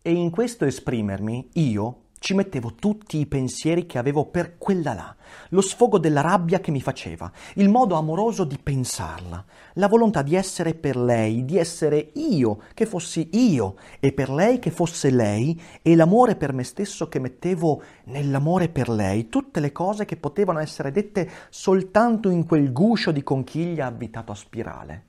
[0.00, 5.16] E in questo esprimermi io ci mettevo tutti i pensieri che avevo per quella là,
[5.50, 10.34] lo sfogo della rabbia che mi faceva, il modo amoroso di pensarla, la volontà di
[10.34, 15.60] essere per lei, di essere io, che fossi io, e per lei che fosse lei,
[15.82, 20.58] e l'amore per me stesso che mettevo nell'amore per lei, tutte le cose che potevano
[20.58, 25.04] essere dette soltanto in quel guscio di conchiglia abitato a spirale.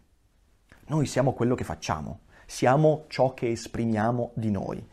[0.88, 4.84] Noi siamo quello che facciamo, siamo ciò che esprimiamo di noi.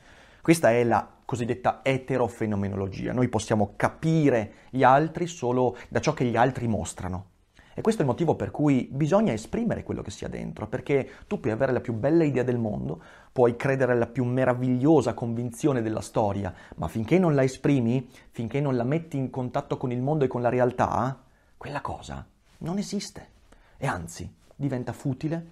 [0.42, 3.12] Questa è la cosiddetta eterofenomenologia.
[3.12, 7.34] Noi possiamo capire gli altri solo da ciò che gli altri mostrano.
[7.74, 11.38] E questo è il motivo per cui bisogna esprimere quello che sia dentro, perché tu
[11.38, 16.00] puoi avere la più bella idea del mondo, puoi credere alla più meravigliosa convinzione della
[16.00, 20.24] storia, ma finché non la esprimi, finché non la metti in contatto con il mondo
[20.24, 21.22] e con la realtà,
[21.58, 22.26] quella cosa
[22.58, 23.28] non esiste.
[23.76, 25.50] E anzi, diventa futile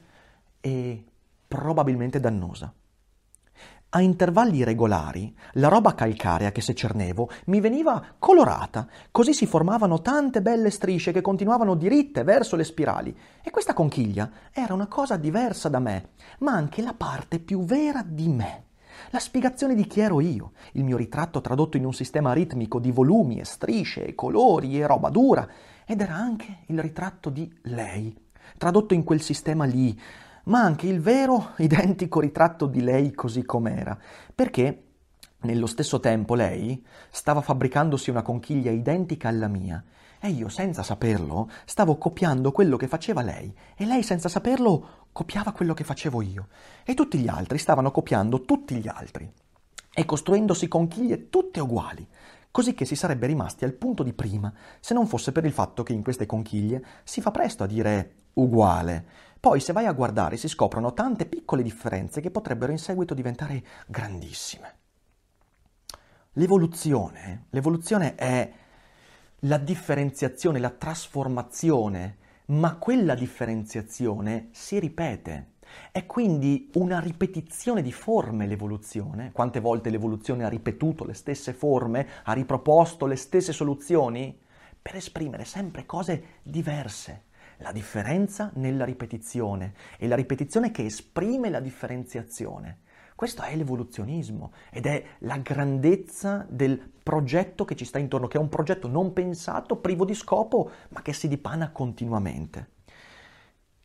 [0.60, 1.04] e
[1.46, 2.72] probabilmente dannosa.
[3.96, 10.42] A intervalli regolari, la roba calcarea che secernevo mi veniva colorata, così si formavano tante
[10.42, 13.16] belle strisce che continuavano diritte verso le spirali.
[13.40, 16.08] E questa conchiglia era una cosa diversa da me,
[16.40, 18.64] ma anche la parte più vera di me.
[19.10, 22.90] La spiegazione di chi ero io, il mio ritratto tradotto in un sistema ritmico di
[22.90, 25.48] volumi e strisce e colori e roba dura,
[25.86, 28.12] ed era anche il ritratto di lei,
[28.58, 29.96] tradotto in quel sistema lì,
[30.44, 33.96] ma anche il vero identico ritratto di lei così com'era,
[34.34, 34.82] perché
[35.44, 39.82] nello stesso tempo lei stava fabbricandosi una conchiglia identica alla mia.
[40.18, 43.54] E io senza saperlo stavo copiando quello che faceva lei.
[43.76, 46.48] E lei senza saperlo copiava quello che facevo io.
[46.82, 49.30] E tutti gli altri stavano copiando tutti gli altri.
[49.92, 52.08] E costruendosi conchiglie tutte uguali,
[52.50, 55.82] così che si sarebbe rimasti al punto di prima se non fosse per il fatto
[55.82, 59.06] che in queste conchiglie si fa presto a dire uguale
[59.44, 63.62] poi se vai a guardare si scoprono tante piccole differenze che potrebbero in seguito diventare
[63.86, 64.76] grandissime.
[66.32, 68.50] L'evoluzione, l'evoluzione è
[69.40, 75.56] la differenziazione, la trasformazione, ma quella differenziazione si ripete.
[75.92, 79.30] È quindi una ripetizione di forme l'evoluzione.
[79.30, 84.40] Quante volte l'evoluzione ha ripetuto le stesse forme, ha riproposto le stesse soluzioni?
[84.80, 87.24] Per esprimere sempre cose diverse.
[87.64, 92.80] La differenza nella ripetizione e la ripetizione che esprime la differenziazione.
[93.14, 98.40] Questo è l'evoluzionismo ed è la grandezza del progetto che ci sta intorno, che è
[98.40, 102.72] un progetto non pensato, privo di scopo, ma che si dipana continuamente.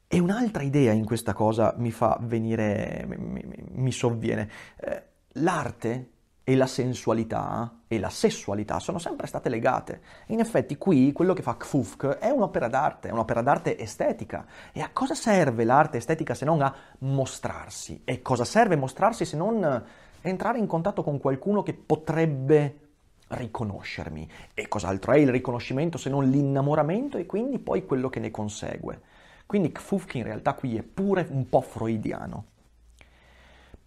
[0.10, 4.50] E un'altra idea in questa cosa mi fa venire, mi, mi sovviene.
[4.76, 5.04] Eh,
[5.36, 6.10] l'arte
[6.50, 10.02] e la sensualità e la sessualità sono sempre state legate.
[10.30, 14.48] In effetti qui quello che fa Kfufk è un'opera d'arte, è un'opera d'arte estetica.
[14.72, 18.02] E a cosa serve l'arte estetica se non a mostrarsi?
[18.04, 19.84] E cosa serve mostrarsi se non
[20.22, 22.80] entrare in contatto con qualcuno che potrebbe
[23.28, 24.28] riconoscermi?
[24.56, 29.02] E cos'altro è il riconoscimento se non l'innamoramento e quindi poi quello che ne consegue?
[29.46, 32.49] Quindi Kfufk in realtà qui è pure un po' freudiano.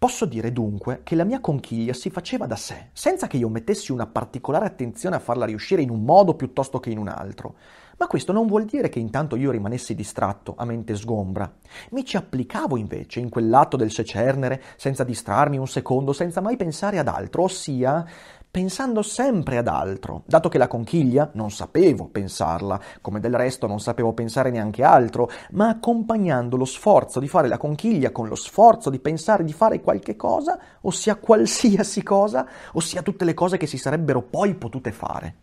[0.03, 3.93] Posso dire dunque che la mia conchiglia si faceva da sé, senza che io mettessi
[3.93, 7.55] una particolare attenzione a farla riuscire in un modo piuttosto che in un altro.
[7.97, 11.49] Ma questo non vuol dire che intanto io rimanessi distratto, a mente sgombra.
[11.91, 16.99] Mi ci applicavo invece in quell'atto del secernere, senza distrarmi un secondo, senza mai pensare
[16.99, 18.05] ad altro, ossia
[18.53, 23.79] pensando sempre ad altro, dato che la conchiglia non sapevo pensarla, come del resto non
[23.79, 28.91] sapevo pensare neanche altro, ma accompagnando lo sforzo di fare la conchiglia con lo sforzo
[28.91, 33.79] di pensare di fare qualche cosa, ossia qualsiasi cosa, ossia tutte le cose che si
[33.79, 35.35] sarebbero poi potute fare.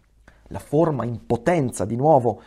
[0.46, 2.40] La forma in potenza di nuovo,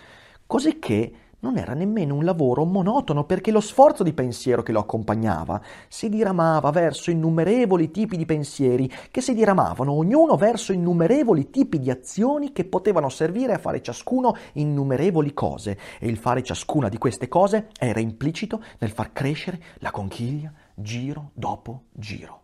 [0.47, 4.79] così che non era nemmeno un lavoro monotono perché lo sforzo di pensiero che lo
[4.79, 11.79] accompagnava si diramava verso innumerevoli tipi di pensieri che si diramavano ognuno verso innumerevoli tipi
[11.79, 15.77] di azioni che potevano servire a fare ciascuno innumerevoli cose.
[15.99, 21.31] E il fare ciascuna di queste cose era implicito nel far crescere la conchiglia giro
[21.33, 22.42] dopo giro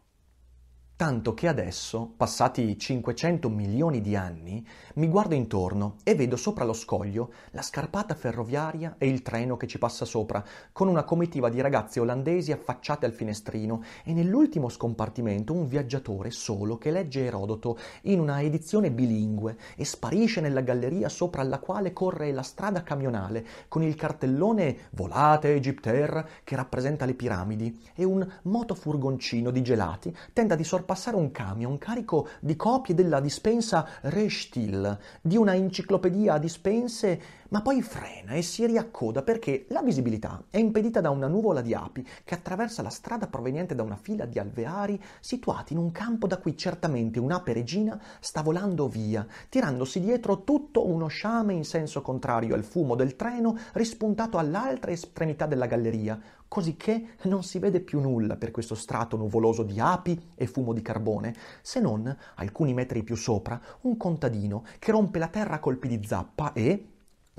[1.00, 4.62] tanto che adesso, passati 500 milioni di anni,
[4.96, 9.66] mi guardo intorno e vedo sopra lo scoglio la scarpata ferroviaria e il treno che
[9.66, 15.54] ci passa sopra, con una comitiva di ragazzi olandesi affacciate al finestrino e nell'ultimo scompartimento
[15.54, 21.44] un viaggiatore solo che legge Erodoto in una edizione bilingue e sparisce nella galleria sopra
[21.44, 27.84] la quale corre la strada camionale con il cartellone Volate Egypter che rappresenta le piramidi
[27.96, 33.20] e un motofurgoncino di gelati tenta di sorprendere passare un camion carico di copie della
[33.20, 39.82] dispensa Restil, di una enciclopedia a dispense, ma poi frena e si riaccoda perché la
[39.82, 43.96] visibilità è impedita da una nuvola di api che attraversa la strada proveniente da una
[43.96, 49.26] fila di alveari situati in un campo da cui certamente un'ape regina sta volando via,
[49.50, 55.46] tirandosi dietro tutto uno sciame in senso contrario al fumo del treno rispuntato all'altra estremità
[55.46, 60.48] della galleria, cosicché non si vede più nulla per questo strato nuvoloso di api e
[60.48, 65.56] fumo di carbone, se non, alcuni metri più sopra, un contadino che rompe la terra
[65.56, 66.86] a colpi di zappa e,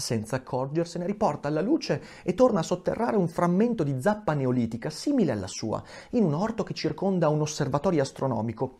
[0.00, 5.32] senza accorgersene, riporta alla luce e torna a sotterrare un frammento di zappa neolitica simile
[5.32, 8.78] alla sua, in un orto che circonda un osservatorio astronomico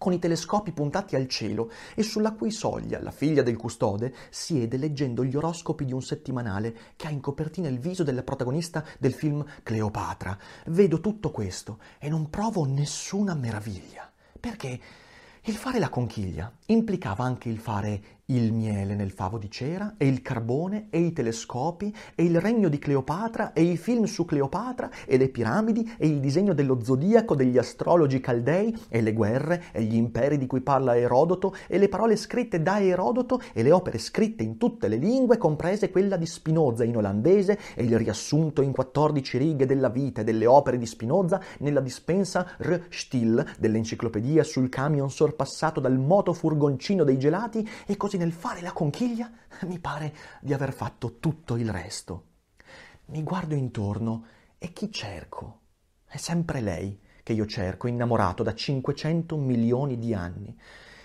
[0.00, 4.78] con i telescopi puntati al cielo e sulla cui soglia la figlia del custode siede
[4.78, 9.12] leggendo gli oroscopi di un settimanale che ha in copertina il viso della protagonista del
[9.12, 10.38] film Cleopatra.
[10.68, 14.80] Vedo tutto questo e non provo nessuna meraviglia, perché
[15.44, 20.06] il fare la conchiglia implicava anche il fare il miele nel favo di cera e
[20.06, 24.90] il carbone e i telescopi e il regno di Cleopatra e i film su Cleopatra
[25.06, 29.82] e le piramidi e il disegno dello zodiaco degli astrologi caldei e le guerre e
[29.82, 33.98] gli imperi di cui parla Erodoto e le parole scritte da Erodoto e le opere
[33.98, 38.72] scritte in tutte le lingue comprese quella di Spinoza in olandese e il riassunto in
[38.72, 42.80] 14 righe della vita e delle opere di Spinoza nella dispensa R.
[42.90, 48.72] Still dell'enciclopedia sul camion sorpassato dal moto furgoncino dei gelati e così nel fare la
[48.72, 49.30] conchiglia
[49.62, 52.26] mi pare di aver fatto tutto il resto.
[53.06, 54.26] Mi guardo intorno
[54.58, 55.60] e chi cerco?
[56.04, 60.54] È sempre lei che io cerco, innamorato da 500 milioni di anni.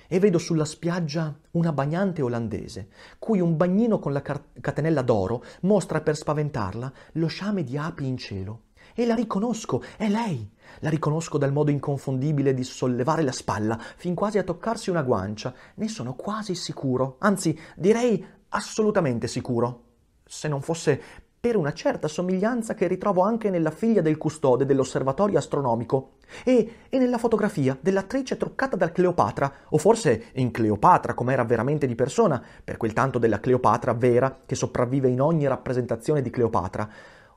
[0.08, 6.02] E vedo sulla spiaggia una bagnante olandese, cui un bagnino con la catenella d'oro mostra
[6.02, 8.64] per spaventarla lo sciame di api in cielo.
[8.94, 10.52] E la riconosco, è lei.
[10.80, 15.54] La riconosco dal modo inconfondibile di sollevare la spalla, fin quasi a toccarsi una guancia.
[15.76, 19.82] Ne sono quasi sicuro, anzi direi assolutamente sicuro.
[20.26, 21.02] Se non fosse
[21.46, 26.14] per una certa somiglianza che ritrovo anche nella figlia del custode dell'osservatorio astronomico
[26.44, 31.86] e, e nella fotografia dell'attrice truccata da Cleopatra, o forse in Cleopatra come era veramente
[31.86, 36.90] di persona, per quel tanto della Cleopatra vera che sopravvive in ogni rappresentazione di Cleopatra,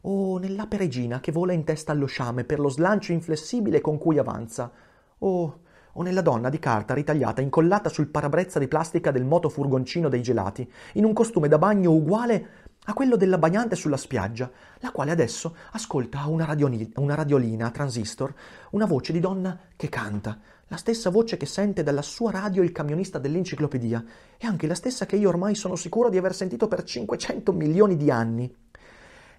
[0.03, 4.18] o nell'ape regina che vola in testa allo sciame per lo slancio inflessibile con cui
[4.18, 4.70] avanza,
[5.18, 5.61] o,
[5.92, 10.70] o nella donna di carta ritagliata incollata sul parabrezza di plastica del motofurgoncino dei gelati,
[10.94, 15.55] in un costume da bagno uguale a quello della bagnante sulla spiaggia, la quale adesso
[15.72, 18.32] ascolta una, radioli- una radiolina a transistor,
[18.70, 20.38] una voce di donna che canta,
[20.68, 24.03] la stessa voce che sente dalla sua radio il camionista dell'enciclopedia,
[24.38, 27.96] e anche la stessa che io ormai sono sicuro di aver sentito per 500 milioni
[27.96, 28.55] di anni.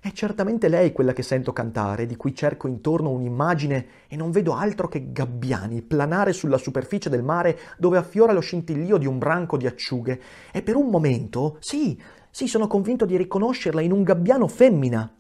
[0.02, 4.54] È certamente lei quella che sento cantare, di cui cerco intorno un'immagine e non vedo
[4.54, 9.58] altro che gabbiani planare sulla superficie del mare dove affiora lo scintillio di un branco
[9.58, 10.22] di acciughe.
[10.54, 15.14] E per un momento, sì, sì, sono convinto di riconoscerla in un gabbiano femmina.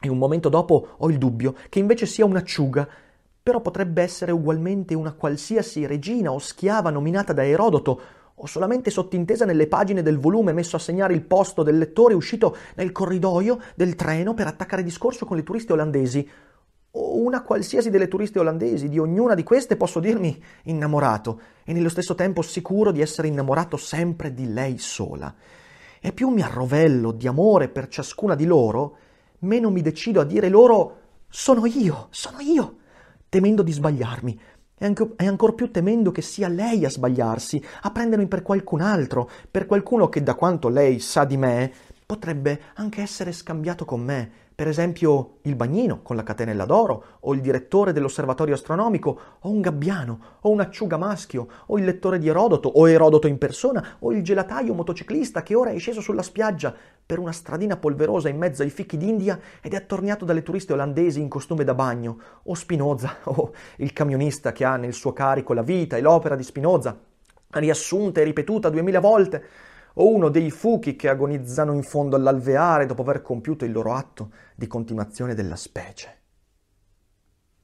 [0.00, 2.88] E un momento dopo ho il dubbio che invece sia un'acciuga,
[3.42, 8.00] però potrebbe essere ugualmente una qualsiasi regina o schiava nominata da Erodoto,
[8.38, 12.56] o solamente sottintesa nelle pagine del volume messo a segnare il posto del lettore uscito
[12.74, 16.28] nel corridoio del treno per attaccare discorso con le turiste olandesi,
[16.98, 21.40] o una qualsiasi delle turiste olandesi, di ognuna di queste posso dirmi innamorato.
[21.64, 25.34] E nello stesso tempo sicuro di essere innamorato sempre di lei sola.
[26.00, 28.96] E più mi arrovello di amore per ciascuna di loro,
[29.40, 32.76] meno mi decido a dire loro sono io, sono io,
[33.28, 34.40] temendo di sbagliarmi,
[34.78, 38.80] e, anche, e ancor più temendo che sia lei a sbagliarsi, a prendermi per qualcun
[38.80, 41.72] altro, per qualcuno che da quanto lei sa di me
[42.04, 47.34] potrebbe anche essere scambiato con me, per esempio il bagnino con la catenella d'oro, o
[47.34, 52.26] il direttore dell'osservatorio astronomico, o un gabbiano, o un acciuga maschio, o il lettore di
[52.26, 56.74] Erodoto, o Erodoto in persona, o il gelataio motociclista che ora è sceso sulla spiaggia
[57.04, 61.20] per una stradina polverosa in mezzo ai fichi d'India ed è attorniato dalle turiste olandesi
[61.20, 65.60] in costume da bagno, o Spinoza, o il camionista che ha nel suo carico la
[65.60, 66.98] vita e l'opera di Spinoza,
[67.50, 69.44] riassunta e ripetuta duemila volte,
[69.98, 74.30] o uno dei fuchi che agonizzano in fondo all'alveare dopo aver compiuto il loro atto
[74.54, 76.24] di continuazione della specie.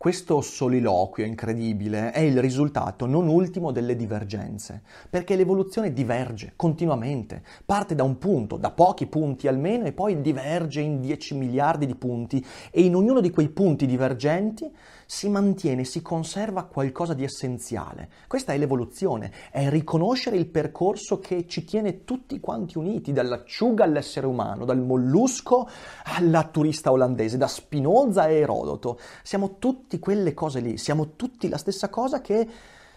[0.03, 7.95] Questo soliloquio incredibile è il risultato non ultimo delle divergenze, perché l'evoluzione diverge continuamente, parte
[7.95, 12.45] da un punto, da pochi punti almeno, e poi diverge in 10 miliardi di punti
[12.73, 14.69] e in ognuno di quei punti divergenti
[15.13, 18.09] si mantiene, si conserva qualcosa di essenziale.
[18.27, 24.27] Questa è l'evoluzione, è riconoscere il percorso che ci tiene tutti quanti uniti, dall'acciuga all'essere
[24.27, 25.69] umano, dal mollusco
[26.05, 28.99] alla turista olandese, da Spinoza a Erodoto.
[29.23, 32.49] Siamo tutti quelle cose lì, siamo tutti la stessa cosa che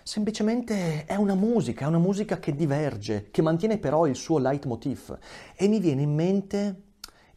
[0.01, 5.17] semplicemente è una musica, è una musica che diverge, che mantiene però il suo leitmotiv.
[5.53, 6.84] E mi viene in mente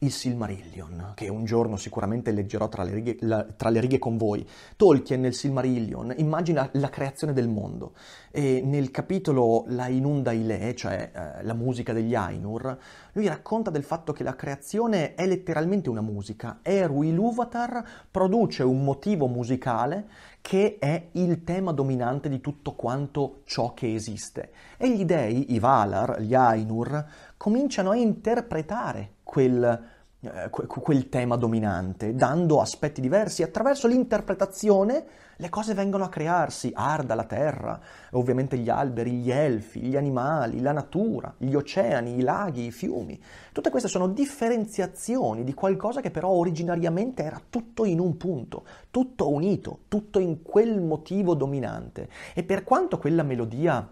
[0.01, 4.16] il Silmarillion, che un giorno sicuramente leggerò tra le, righe, la, tra le, righe, con
[4.16, 4.46] voi.
[4.76, 7.94] Tolkien nel Silmarillion immagina la creazione del mondo
[8.30, 12.78] e nel capitolo La Inunda Ile, cioè eh, la musica degli Ainur,
[13.12, 16.61] lui racconta del fatto che la creazione è letteralmente una musica.
[16.62, 20.09] Eru Ilúvatar produce un motivo musicale
[20.40, 24.53] che è il tema dominante di tutto quanto ciò che esiste.
[24.76, 27.05] E gli dei, i Valar, gli Ainur,
[27.36, 29.84] cominciano a interpretare quel,
[30.20, 33.42] eh, quel tema dominante, dando aspetti diversi.
[33.42, 35.04] Attraverso l'interpretazione
[35.36, 37.78] le cose vengono a crearsi, arda la terra,
[38.12, 43.20] ovviamente gli alberi, gli elfi, gli animali, la natura, gli oceani, i laghi, i fiumi.
[43.52, 49.30] Tutte queste sono differenziazioni di qualcosa che però originariamente era tutto in un punto, tutto
[49.30, 52.08] unito, tutto in quel motivo dominante.
[52.34, 53.86] E per quanto quella melodia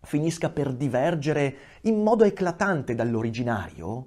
[0.00, 4.06] finisca per divergere in modo eclatante dall'originario,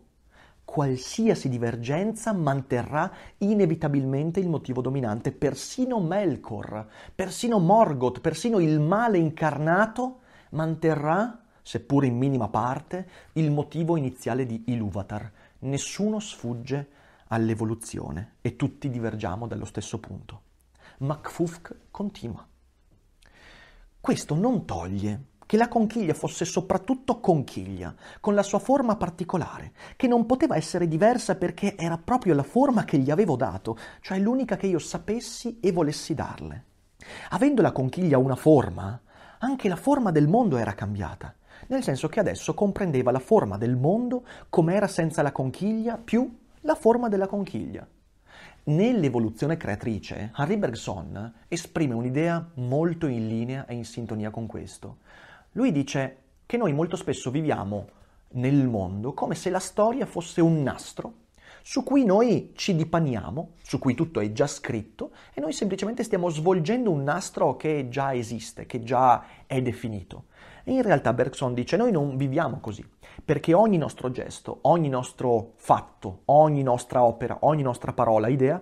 [0.69, 5.31] qualsiasi divergenza manterrà inevitabilmente il motivo dominante.
[5.31, 10.19] Persino Melkor, persino Morgoth, persino il male incarnato
[10.51, 15.31] manterrà, seppur in minima parte, il motivo iniziale di Ilúvatar.
[15.61, 16.89] Nessuno sfugge
[17.29, 20.41] all'evoluzione e tutti divergiamo dallo stesso punto.
[20.99, 22.47] Macfufk continua.
[23.99, 30.07] Questo non toglie che la conchiglia fosse soprattutto conchiglia, con la sua forma particolare, che
[30.07, 34.57] non poteva essere diversa perché era proprio la forma che gli avevo dato, cioè l'unica
[34.57, 36.65] che io sapessi e volessi darle.
[37.29, 39.01] Avendo la conchiglia una forma,
[39.39, 41.33] anche la forma del mondo era cambiata,
[41.69, 46.31] nel senso che adesso comprendeva la forma del mondo come era senza la conchiglia più
[46.61, 47.87] la forma della conchiglia.
[48.65, 54.97] Nell'evoluzione creatrice, Harry Bergson esprime un'idea molto in linea e in sintonia con questo.
[55.53, 57.87] Lui dice che noi molto spesso viviamo
[58.33, 61.13] nel mondo come se la storia fosse un nastro
[61.63, 66.29] su cui noi ci dipaniamo, su cui tutto è già scritto e noi semplicemente stiamo
[66.29, 70.25] svolgendo un nastro che già esiste, che già è definito.
[70.63, 72.87] E in realtà Bergson dice noi non viviamo così,
[73.23, 78.61] perché ogni nostro gesto, ogni nostro fatto, ogni nostra opera, ogni nostra parola, idea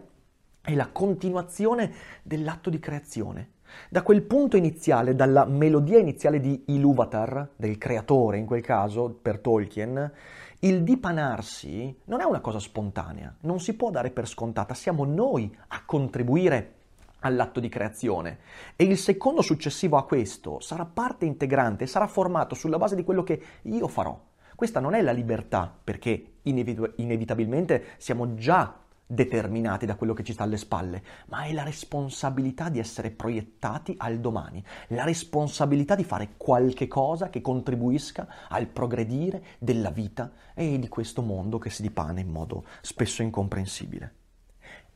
[0.61, 3.51] è la continuazione dell'atto di creazione.
[3.89, 9.39] Da quel punto iniziale, dalla melodia iniziale di Iluvatar, del creatore in quel caso, per
[9.39, 10.11] Tolkien,
[10.59, 15.55] il dipanarsi non è una cosa spontanea, non si può dare per scontata, siamo noi
[15.67, 16.73] a contribuire
[17.19, 18.39] all'atto di creazione
[18.75, 23.23] e il secondo successivo a questo sarà parte integrante, sarà formato sulla base di quello
[23.23, 24.19] che io farò.
[24.55, 28.75] Questa non è la libertà, perché inevit- inevitabilmente siamo già
[29.07, 33.95] determinati da quello che ci sta alle spalle, ma è la responsabilità di essere proiettati
[33.97, 40.77] al domani, la responsabilità di fare qualche cosa che contribuisca al progredire della vita e
[40.77, 44.13] di questo mondo che si dipane in modo spesso incomprensibile.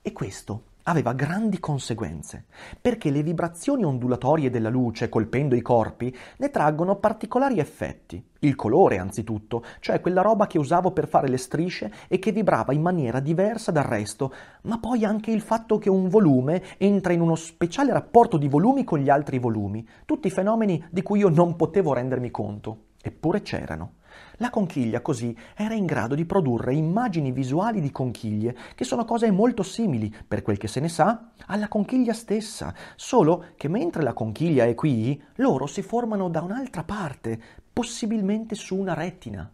[0.01, 2.46] E questo aveva grandi conseguenze,
[2.80, 8.24] perché le vibrazioni ondulatorie della luce colpendo i corpi ne traggono particolari effetti.
[8.40, 12.74] Il colore, anzitutto, cioè quella roba che usavo per fare le strisce e che vibrava
[12.74, 17.22] in maniera diversa dal resto, ma poi anche il fatto che un volume entra in
[17.22, 21.56] uno speciale rapporto di volumi con gli altri volumi, tutti fenomeni di cui io non
[21.56, 24.00] potevo rendermi conto, eppure c'erano.
[24.38, 29.32] La conchiglia così era in grado di produrre immagini visuali di conchiglie, che sono cose
[29.32, 34.14] molto simili, per quel che se ne sa, alla conchiglia stessa, solo che mentre la
[34.14, 37.39] conchiglia è qui, loro si formano da un'altra parte,
[37.72, 39.51] possibilmente su una retina.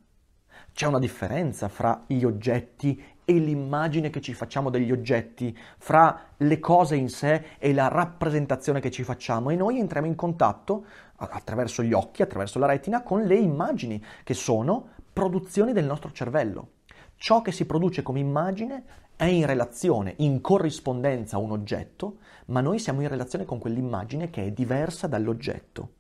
[0.73, 6.59] C'è una differenza fra gli oggetti e l'immagine che ci facciamo degli oggetti, fra le
[6.59, 10.85] cose in sé e la rappresentazione che ci facciamo e noi entriamo in contatto
[11.17, 16.69] attraverso gli occhi, attraverso la retina, con le immagini che sono produzioni del nostro cervello.
[17.15, 18.83] Ciò che si produce come immagine
[19.15, 24.29] è in relazione, in corrispondenza a un oggetto, ma noi siamo in relazione con quell'immagine
[24.29, 25.93] che è diversa dall'oggetto.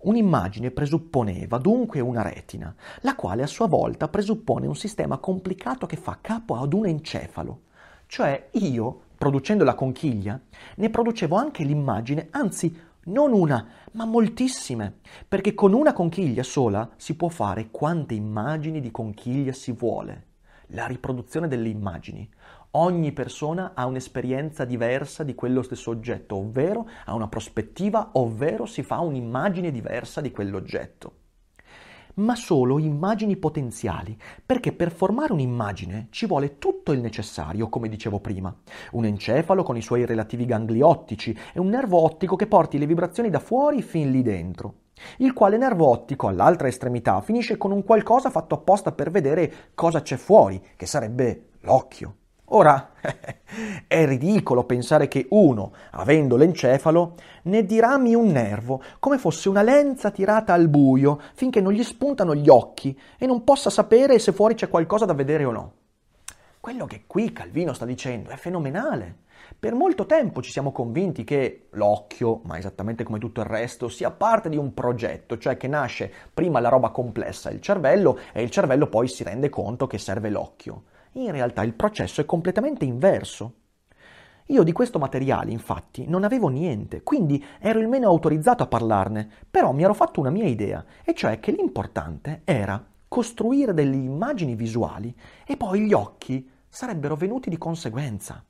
[0.00, 5.96] Un'immagine presupponeva dunque una retina, la quale a sua volta presuppone un sistema complicato che
[5.96, 7.62] fa capo ad un encefalo.
[8.06, 10.40] Cioè io, producendo la conchiglia,
[10.76, 12.74] ne producevo anche l'immagine, anzi
[13.08, 18.90] non una, ma moltissime, perché con una conchiglia sola si può fare quante immagini di
[18.90, 20.26] conchiglia si vuole.
[20.68, 22.28] La riproduzione delle immagini.
[22.72, 28.82] Ogni persona ha un'esperienza diversa di quello stesso oggetto, ovvero ha una prospettiva, ovvero si
[28.82, 31.12] fa un'immagine diversa di quell'oggetto.
[32.18, 38.20] Ma solo immagini potenziali, perché per formare un'immagine ci vuole tutto il necessario, come dicevo
[38.20, 38.54] prima.
[38.92, 42.86] Un encefalo con i suoi relativi gangli ottici e un nervo ottico che porti le
[42.86, 44.74] vibrazioni da fuori fin lì dentro
[45.18, 50.02] il quale nervo ottico all'altra estremità finisce con un qualcosa fatto apposta per vedere cosa
[50.02, 52.16] c'è fuori, che sarebbe l'occhio.
[52.50, 52.92] Ora,
[53.86, 60.10] è ridicolo pensare che uno, avendo l'encefalo, ne dirami un nervo, come fosse una lenza
[60.10, 64.54] tirata al buio, finché non gli spuntano gli occhi e non possa sapere se fuori
[64.54, 65.72] c'è qualcosa da vedere o no.
[66.58, 69.26] Quello che qui Calvino sta dicendo è fenomenale.
[69.58, 74.10] Per molto tempo ci siamo convinti che l'occhio, ma esattamente come tutto il resto, sia
[74.10, 78.50] parte di un progetto, cioè che nasce prima la roba complessa, il cervello, e il
[78.50, 80.84] cervello poi si rende conto che serve l'occhio.
[81.18, 83.54] In realtà il processo è completamente inverso.
[84.46, 89.28] Io di questo materiale, infatti, non avevo niente, quindi ero il meno autorizzato a parlarne,
[89.50, 94.54] però mi ero fatto una mia idea, e cioè che l'importante era costruire delle immagini
[94.54, 95.12] visuali
[95.44, 98.44] e poi gli occhi sarebbero venuti di conseguenza.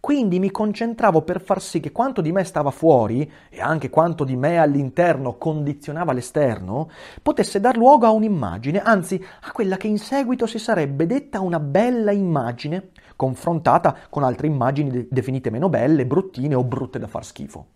[0.00, 4.24] Quindi mi concentravo per far sì che quanto di me stava fuori, e anche quanto
[4.24, 6.90] di me all'interno condizionava l'esterno,
[7.22, 11.60] potesse dar luogo a un'immagine, anzi a quella che in seguito si sarebbe detta una
[11.60, 17.24] bella immagine, confrontata con altre immagini de- definite meno belle, bruttine o brutte da far
[17.24, 17.66] schifo.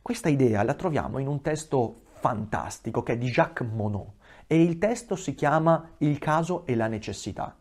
[0.00, 4.06] Questa idea la troviamo in un testo fantastico che è di Jacques Monod
[4.46, 7.54] e il testo si chiama Il caso e la necessità.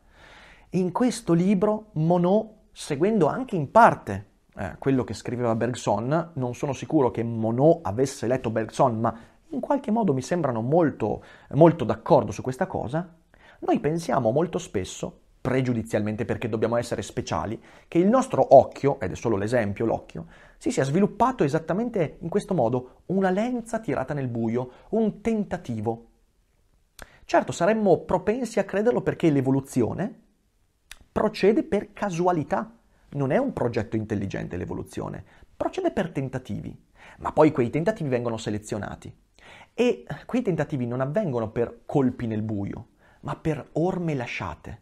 [0.71, 2.49] In questo libro Monod
[2.79, 4.25] seguendo anche in parte
[4.55, 9.19] eh, quello che scriveva Bergson, non sono sicuro che Monod avesse letto Bergson, ma
[9.49, 11.23] in qualche modo mi sembrano molto,
[11.53, 13.15] molto d'accordo su questa cosa,
[13.61, 19.15] noi pensiamo molto spesso, pregiudizialmente perché dobbiamo essere speciali, che il nostro occhio, ed è
[19.15, 24.71] solo l'esempio l'occhio, si sia sviluppato esattamente in questo modo, una lenza tirata nel buio,
[24.89, 26.09] un tentativo.
[27.25, 30.25] Certo, saremmo propensi a crederlo perché l'evoluzione,
[31.17, 32.71] procede per casualità.
[33.13, 35.23] Non è un progetto intelligente l'evoluzione,
[35.57, 36.79] procede per tentativi,
[37.17, 39.11] ma poi quei tentativi vengono selezionati.
[39.73, 42.89] E quei tentativi non avvengono per colpi nel buio,
[43.21, 44.81] ma per orme lasciate.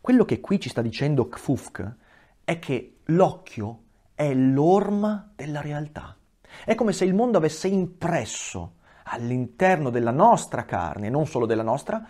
[0.00, 1.94] Quello che qui ci sta dicendo Kfufk
[2.42, 3.82] è che l'occhio
[4.16, 6.16] è l'orma della realtà.
[6.64, 12.04] È come se il mondo avesse impresso all'interno della nostra carne, non solo della nostra,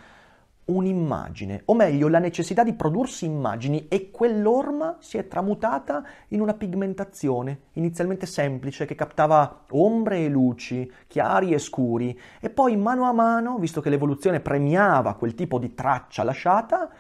[0.67, 6.55] un'immagine, o meglio la necessità di prodursi immagini e quell'orma si è tramutata in una
[6.55, 13.13] pigmentazione inizialmente semplice che captava ombre e luci, chiari e scuri e poi mano a
[13.13, 16.91] mano, visto che l'evoluzione premiava quel tipo di traccia lasciata,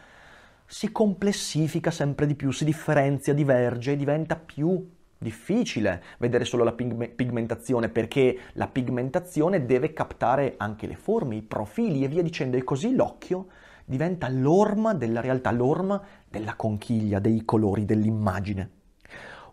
[0.64, 7.88] si complessifica sempre di più, si differenzia, diverge diventa più difficile vedere solo la pigmentazione
[7.88, 12.94] perché la pigmentazione deve captare anche le forme, i profili e via dicendo e così
[12.94, 13.46] l'occhio
[13.84, 18.70] diventa l'orma della realtà, l'orma della conchiglia, dei colori, dell'immagine.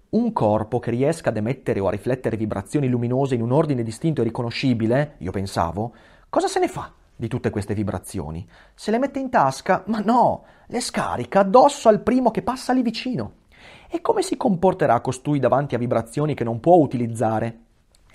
[0.10, 4.22] Un corpo che riesca ad emettere o a riflettere vibrazioni luminose in un ordine distinto
[4.22, 5.94] e riconoscibile, io pensavo,
[6.30, 8.48] cosa se ne fa di tutte queste vibrazioni?
[8.76, 9.84] Se le mette in tasca?
[9.88, 13.42] Ma no, le scarica addosso al primo che passa lì vicino.
[13.90, 17.60] E come si comporterà costui davanti a vibrazioni che non può utilizzare?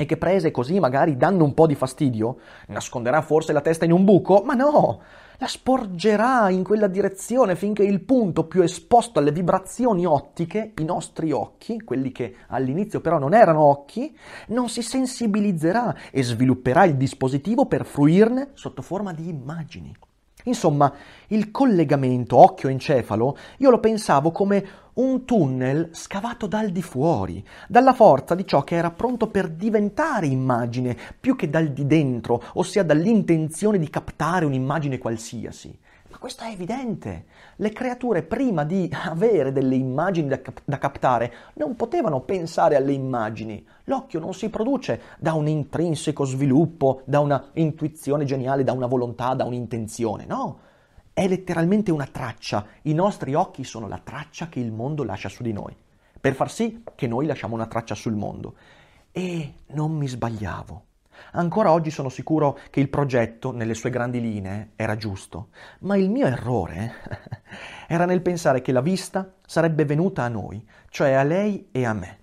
[0.01, 2.39] E che prese così magari danno un po' di fastidio?
[2.69, 4.43] Nasconderà forse la testa in un buco?
[4.45, 5.01] Ma no!
[5.39, 11.31] La sporgerà in quella direzione finché il punto più esposto alle vibrazioni ottiche, i nostri
[11.31, 14.17] occhi, quelli che all'inizio però non erano occhi,
[14.49, 19.95] non si sensibilizzerà e svilupperà il dispositivo per fruirne sotto forma di immagini.
[20.45, 20.93] Insomma,
[21.29, 28.35] il collegamento occhio-encefalo io lo pensavo come un tunnel scavato dal di fuori, dalla forza
[28.35, 33.79] di ciò che era pronto per diventare immagine, più che dal di dentro, ossia dall'intenzione
[33.79, 35.77] di captare un'immagine qualsiasi.
[36.19, 37.27] Questo è evidente.
[37.57, 42.93] Le creature prima di avere delle immagini da, cap- da, captare non potevano pensare alle
[42.93, 43.65] immagini.
[43.85, 49.35] L'occhio non si produce da un intrinseco sviluppo, da una intuizione geniale, da una volontà,
[49.35, 50.59] da un'intenzione, no.
[51.13, 52.67] È letteralmente una traccia.
[52.83, 55.75] I nostri occhi sono la traccia che il mondo lascia su di noi,
[56.21, 58.55] per far sì che noi lasciamo una traccia sul mondo.
[59.13, 60.88] E non mi sbagliavo.
[61.33, 65.49] Ancora oggi sono sicuro che il progetto, nelle sue grandi linee, era giusto,
[65.81, 66.95] ma il mio errore
[67.87, 71.93] era nel pensare che la vista sarebbe venuta a noi, cioè a lei e a
[71.93, 72.19] me.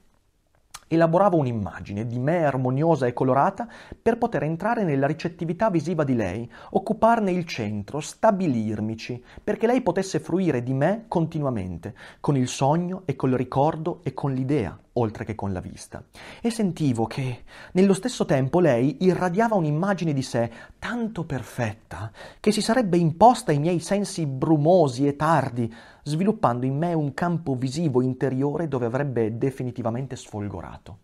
[0.87, 3.67] Elaboravo un'immagine di me armoniosa e colorata
[3.99, 10.19] per poter entrare nella ricettività visiva di lei, occuparne il centro, stabilirmici, perché lei potesse
[10.19, 15.35] fruire di me continuamente, con il sogno e col ricordo e con l'idea, oltre che
[15.35, 16.03] con la vista.
[16.41, 17.43] E sentivo che,
[17.73, 23.59] nello stesso tempo, lei irradiava un'immagine di sé tanto perfetta che si sarebbe imposta ai
[23.59, 25.73] miei sensi brumosi e tardi,
[26.03, 30.99] sviluppando in me un campo visivo interiore dove avrebbe definitivamente sfolgorato.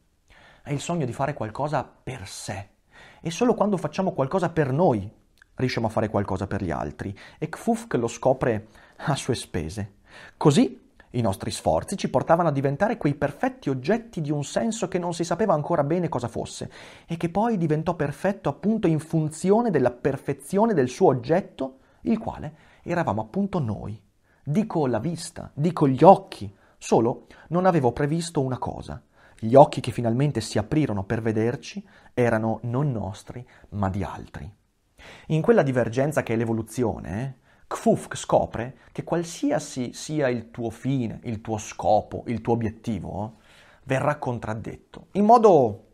[0.63, 2.69] È il sogno di fare qualcosa per sé.
[3.21, 5.09] E solo quando facciamo qualcosa per noi
[5.55, 7.15] riusciamo a fare qualcosa per gli altri.
[7.37, 8.67] E Kfufk lo scopre
[8.97, 9.93] a sue spese.
[10.37, 14.97] Così i nostri sforzi ci portavano a diventare quei perfetti oggetti di un senso che
[14.97, 16.71] non si sapeva ancora bene cosa fosse
[17.05, 22.55] e che poi diventò perfetto appunto in funzione della perfezione del suo oggetto, il quale
[22.83, 24.01] eravamo appunto noi.
[24.43, 29.01] Dico la vista, dico gli occhi, solo non avevo previsto una cosa.
[29.37, 34.49] Gli occhi che finalmente si aprirono per vederci erano non nostri, ma di altri.
[35.27, 37.39] In quella divergenza che è l'evoluzione,
[37.71, 43.37] Kfufk scopre che qualsiasi sia il tuo fine, il tuo scopo, il tuo obiettivo,
[43.85, 45.85] verrà contraddetto, in modo,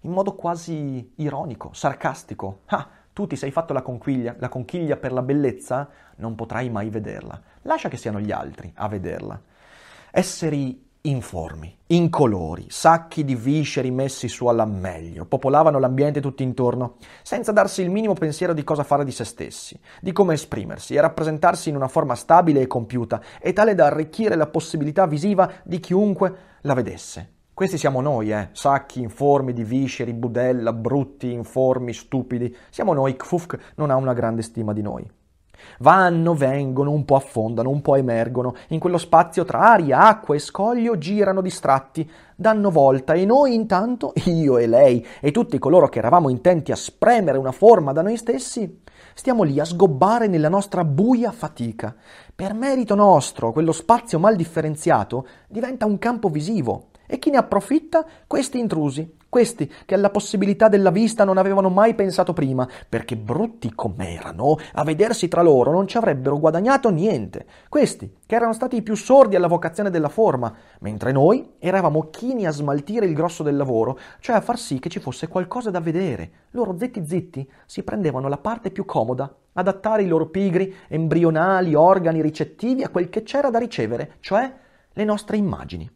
[0.00, 2.60] in modo quasi ironico, sarcastico.
[2.66, 6.88] Ah, tu ti sei fatto la conchiglia, la conchiglia per la bellezza, non potrai mai
[6.88, 7.38] vederla.
[7.62, 9.38] Lascia che siano gli altri a vederla.
[10.10, 17.52] Esseri informi, incolori, sacchi di visceri messi su alla meglio, popolavano l'ambiente tutto intorno, senza
[17.52, 21.68] darsi il minimo pensiero di cosa fare di se stessi, di come esprimersi e rappresentarsi
[21.68, 26.36] in una forma stabile e compiuta, e tale da arricchire la possibilità visiva di chiunque
[26.62, 27.34] la vedesse.
[27.54, 32.54] Questi siamo noi, eh, sacchi informi di visceri, budella, brutti, informi, stupidi.
[32.68, 35.10] Siamo noi, Kfufk non ha una grande stima di noi.
[35.80, 38.54] Vanno, vengono, un po' affondano, un po' emergono.
[38.68, 44.12] In quello spazio tra aria, acqua e scoglio girano distratti, danno volta e noi intanto,
[44.26, 48.16] io e lei e tutti coloro che eravamo intenti a spremere una forma da noi
[48.16, 48.82] stessi,
[49.14, 51.94] stiamo lì a sgobbare nella nostra buia fatica.
[52.34, 58.04] Per merito nostro, quello spazio mal differenziato diventa un campo visivo E chi ne approfitta?
[58.26, 63.74] Questi intrusi, questi che alla possibilità della vista non avevano mai pensato prima, perché brutti
[63.74, 67.46] com'erano, a vedersi tra loro non ci avrebbero guadagnato niente.
[67.68, 72.46] Questi che erano stati i più sordi alla vocazione della forma, mentre noi eravamo chini
[72.46, 75.80] a smaltire il grosso del lavoro, cioè a far sì che ci fosse qualcosa da
[75.80, 76.30] vedere.
[76.52, 82.22] Loro zitti zitti si prendevano la parte più comoda, adattare i loro pigri, embrionali, organi
[82.22, 84.52] ricettivi a quel che c'era da ricevere, cioè
[84.92, 85.95] le nostre immagini.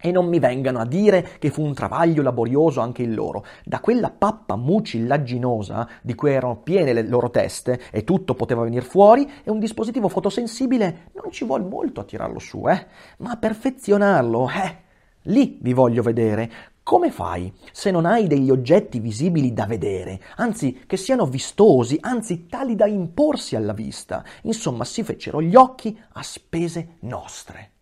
[0.00, 3.44] E non mi vengano a dire che fu un travaglio laborioso anche il loro.
[3.64, 8.84] Da quella pappa mucillaginosa di cui erano piene le loro teste e tutto poteva venire
[8.84, 12.86] fuori, e un dispositivo fotosensibile non ci vuole molto a tirarlo su, eh?
[13.18, 14.76] Ma a perfezionarlo, eh?
[15.22, 16.50] Lì vi voglio vedere.
[16.82, 22.46] Come fai se non hai degli oggetti visibili da vedere, anzi che siano vistosi, anzi
[22.46, 24.24] tali da imporsi alla vista?
[24.42, 27.72] Insomma, si fecero gli occhi a spese nostre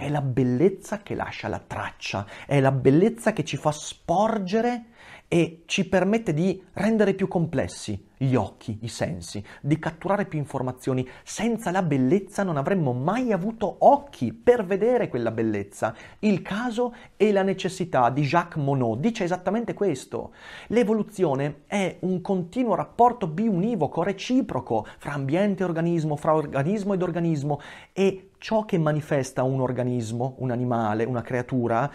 [0.00, 4.86] è la bellezza che lascia la traccia, è la bellezza che ci fa sporgere
[5.28, 11.06] e ci permette di rendere più complessi gli occhi, i sensi, di catturare più informazioni.
[11.22, 15.94] Senza la bellezza non avremmo mai avuto occhi per vedere quella bellezza.
[16.20, 20.32] Il caso e la necessità di Jacques Monod dice esattamente questo.
[20.68, 27.60] L'evoluzione è un continuo rapporto biunivoco, reciproco, fra ambiente e organismo, fra organismo ed organismo
[27.92, 31.92] e ciò che manifesta un organismo, un animale, una creatura,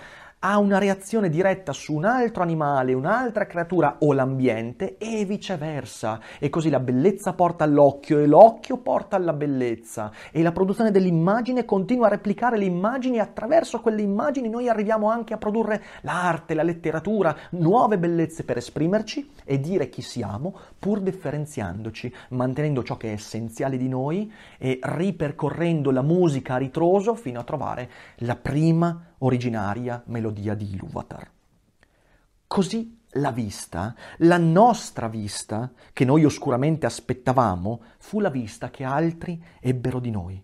[0.48, 6.20] ha una reazione diretta su un altro animale, un'altra creatura o l'ambiente e viceversa.
[6.38, 10.12] E così la bellezza porta all'occhio e l'occhio porta alla bellezza.
[10.32, 15.10] E la produzione dell'immagine continua a replicare le immagini e attraverso quelle immagini noi arriviamo
[15.10, 21.00] anche a produrre l'arte, la letteratura, nuove bellezze per esprimerci e dire chi siamo, pur
[21.00, 27.40] differenziandoci, mantenendo ciò che è essenziale di noi e ripercorrendo la musica a ritroso fino
[27.40, 31.30] a trovare la prima originaria melodia di Iluvatar.
[32.48, 39.42] Così la vista, la nostra vista, che noi oscuramente aspettavamo, fu la vista che altri
[39.60, 40.44] ebbero di noi.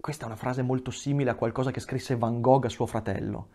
[0.00, 3.48] Questa è una frase molto simile a qualcosa che scrisse Van Gogh a suo fratello.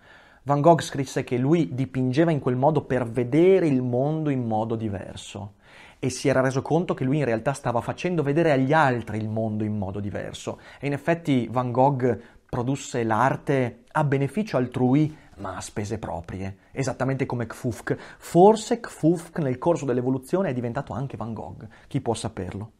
[0.43, 4.75] Van Gogh scrisse che lui dipingeva in quel modo per vedere il mondo in modo
[4.75, 5.53] diverso
[5.97, 9.27] e si era reso conto che lui in realtà stava facendo vedere agli altri il
[9.27, 10.59] mondo in modo diverso.
[10.79, 12.19] E in effetti Van Gogh
[12.55, 17.97] produsse l'arte a beneficio altrui ma a spese proprie, esattamente come Kfufk.
[18.17, 22.71] Forse Kfufk nel corso dell'evoluzione è diventato anche Van Gogh, chi può saperlo.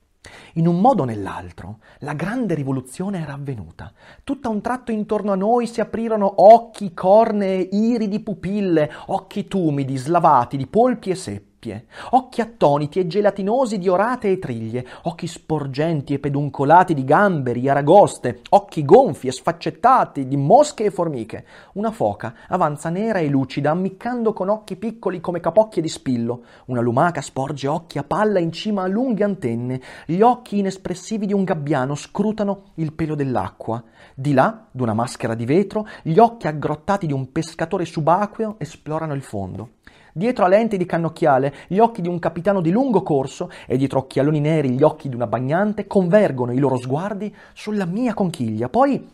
[0.54, 3.92] In un modo o nell'altro, la grande rivoluzione era avvenuta.
[4.24, 9.98] Tutto a un tratto intorno a noi si aprirono occhi, cornee, iridi, pupille, occhi tumidi,
[9.98, 15.28] slavati, di polpi e seppi doppie, occhi attoniti e gelatinosi di orate e triglie, occhi
[15.28, 21.46] sporgenti e peduncolati di gamberi e aragoste, occhi gonfi e sfaccettati di mosche e formiche.
[21.74, 26.44] Una foca avanza nera e lucida, ammiccando con occhi piccoli come capocchie di spillo.
[26.66, 29.82] Una lumaca sporge occhi a palla in cima a lunghe antenne.
[30.06, 33.84] Gli occhi inespressivi di un gabbiano scrutano il pelo dell'acqua.
[34.14, 39.22] Di là, d'una maschera di vetro, gli occhi aggrottati di un pescatore subacqueo esplorano il
[39.22, 39.75] fondo.
[40.18, 44.00] Dietro a lenti di cannocchiale, gli occhi di un capitano di lungo corso e dietro
[44.00, 49.06] occhialoni neri gli occhi di una bagnante convergono i loro sguardi sulla mia conchiglia, poi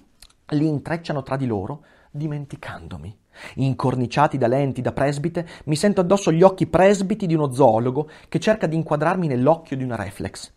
[0.49, 1.81] li intrecciano tra di loro,
[2.11, 3.17] dimenticandomi.
[3.55, 8.37] Incorniciati da lenti da presbite, mi sento addosso gli occhi presbiti di uno zoologo che
[8.37, 10.53] cerca di inquadrarmi nell'occhio di una reflex.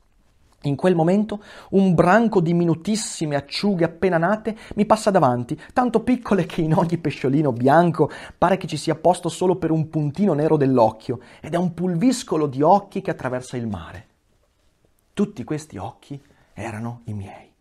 [0.65, 6.47] In quel momento un branco di minutissime acciughe appena nate mi passa davanti, tanto piccole
[6.47, 10.57] che in ogni pesciolino bianco pare che ci sia posto solo per un puntino nero
[10.57, 14.07] dell'occhio, ed è un pulviscolo di occhi che attraversa il mare.
[15.13, 16.21] Tutti questi occhi
[16.55, 17.53] erano i miei.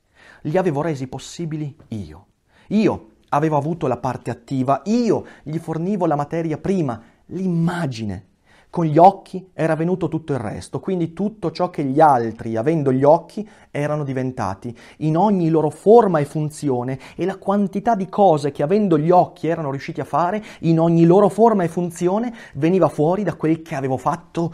[0.44, 2.28] Li avevo resi possibili io.
[2.70, 8.28] Io avevo avuto la parte attiva, io gli fornivo la materia prima, l'immagine
[8.74, 12.92] con gli occhi era venuto tutto il resto, quindi tutto ciò che gli altri, avendo
[12.92, 18.52] gli occhi, erano diventati, in ogni loro forma e funzione, e la quantità di cose
[18.52, 22.90] che avendo gli occhi erano riusciti a fare, in ogni loro forma e funzione, veniva
[22.90, 24.52] fuori da quel che avevo fatto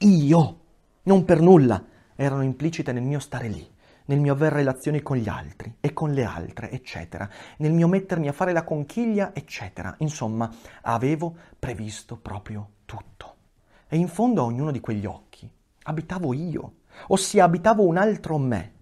[0.00, 0.58] io.
[1.04, 1.82] Non per nulla
[2.14, 3.66] erano implicite nel mio stare lì
[4.04, 7.26] nel mio aver relazioni con gli altri e con le altre, eccetera,
[7.58, 9.94] nel mio mettermi a fare la conchiglia, eccetera.
[9.98, 10.50] Insomma,
[10.82, 13.31] avevo previsto proprio tutto.
[13.92, 15.46] E in fondo a ognuno di quegli occhi
[15.82, 16.76] abitavo io,
[17.08, 18.72] ossia abitavo un altro me,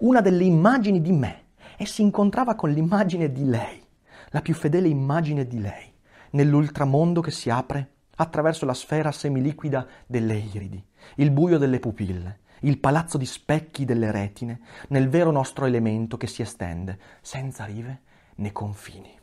[0.00, 1.44] una delle immagini di me,
[1.78, 3.82] e si incontrava con l'immagine di lei,
[4.28, 5.90] la più fedele immagine di lei,
[6.32, 10.84] nell'ultramondo che si apre attraverso la sfera semiliquida delle iridi,
[11.14, 16.26] il buio delle pupille, il palazzo di specchi delle retine, nel vero nostro elemento che
[16.26, 18.02] si estende, senza rive
[18.34, 19.18] né confini.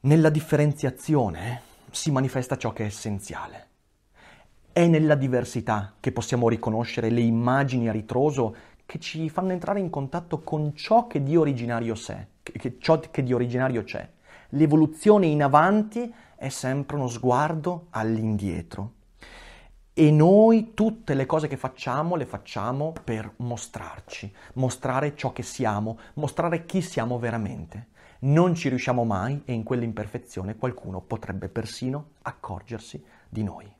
[0.00, 3.68] Nella differenziazione si manifesta ciò che è essenziale.
[4.72, 8.54] È nella diversità che possiamo riconoscere le immagini a ritroso
[8.86, 13.22] che ci fanno entrare in contatto con ciò che di originario c'è, che, ciò che
[13.22, 14.08] di originario c'è.
[14.50, 18.94] L'evoluzione in avanti è sempre uno sguardo all'indietro.
[19.92, 25.98] E noi tutte le cose che facciamo le facciamo per mostrarci, mostrare ciò che siamo,
[26.14, 27.88] mostrare chi siamo veramente.
[28.22, 33.78] Non ci riusciamo mai e in quell'imperfezione qualcuno potrebbe persino accorgersi di noi.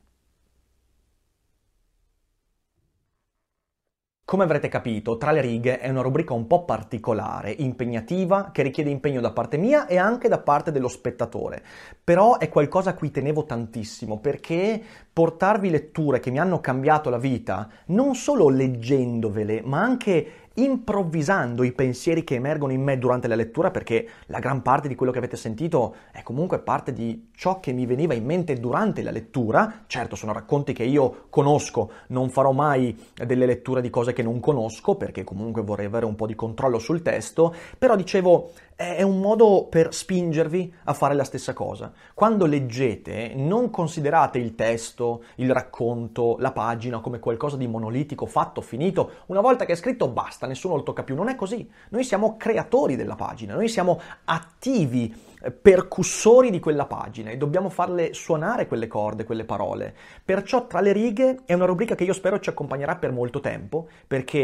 [4.25, 8.89] Come avrete capito, Tra le righe è una rubrica un po' particolare, impegnativa, che richiede
[8.89, 11.65] impegno da parte mia e anche da parte dello spettatore.
[12.03, 14.81] Però è qualcosa a cui tenevo tantissimo perché
[15.13, 21.73] portarvi letture che mi hanno cambiato la vita, non solo leggendovele, ma anche improvvisando i
[21.73, 25.19] pensieri che emergono in me durante la lettura, perché la gran parte di quello che
[25.19, 29.85] avete sentito è comunque parte di ciò che mi veniva in mente durante la lettura.
[29.87, 34.41] Certo, sono racconti che io conosco, non farò mai delle letture di cose che non
[34.41, 38.51] conosco, perché comunque vorrei avere un po' di controllo sul testo, però dicevo,
[38.81, 41.93] è un modo per spingervi a fare la stessa cosa.
[42.15, 48.63] Quando leggete, non considerate il testo, il racconto, la pagina come qualcosa di monolitico, fatto,
[48.63, 49.11] finito.
[49.27, 51.15] Una volta che è scritto, basta, nessuno lo tocca più.
[51.15, 51.71] Non è così.
[51.91, 55.15] Noi siamo creatori della pagina, noi siamo attivi
[55.61, 59.95] percussori di quella pagina e dobbiamo farle suonare quelle corde, quelle parole.
[60.25, 63.89] Perciò tra le righe è una rubrica che io spero ci accompagnerà per molto tempo
[64.07, 64.41] perché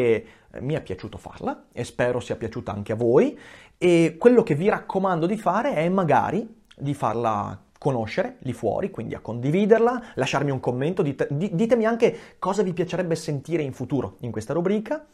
[0.51, 3.39] eh, mi è piaciuto farla e spero sia piaciuta anche a voi
[3.79, 9.15] e quello che vi raccomando di fare è magari di farla conoscere lì fuori, quindi
[9.15, 14.31] a condividerla, lasciarmi un commento, dite, ditemi anche cosa vi piacerebbe sentire in futuro in
[14.31, 15.07] questa rubrica.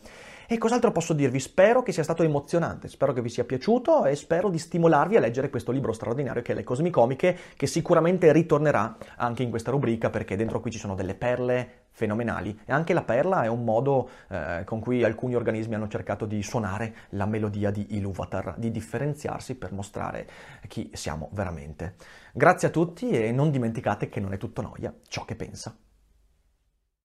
[0.53, 1.41] E cos'altro posso dirvi?
[1.41, 5.21] Spero che sia stato emozionante, spero che vi sia piaciuto e spero di stimolarvi a
[5.21, 10.11] leggere questo libro straordinario che è Le Cosmicomiche, che sicuramente ritornerà anche in questa rubrica
[10.11, 14.11] perché dentro qui ci sono delle perle fenomenali e anche la perla è un modo
[14.29, 19.55] eh, con cui alcuni organismi hanno cercato di suonare la melodia di Iluvatar, di differenziarsi
[19.55, 20.29] per mostrare
[20.69, 21.95] chi siamo veramente.
[22.35, 25.75] Grazie a tutti e non dimenticate che non è tutto noia ciò che pensa.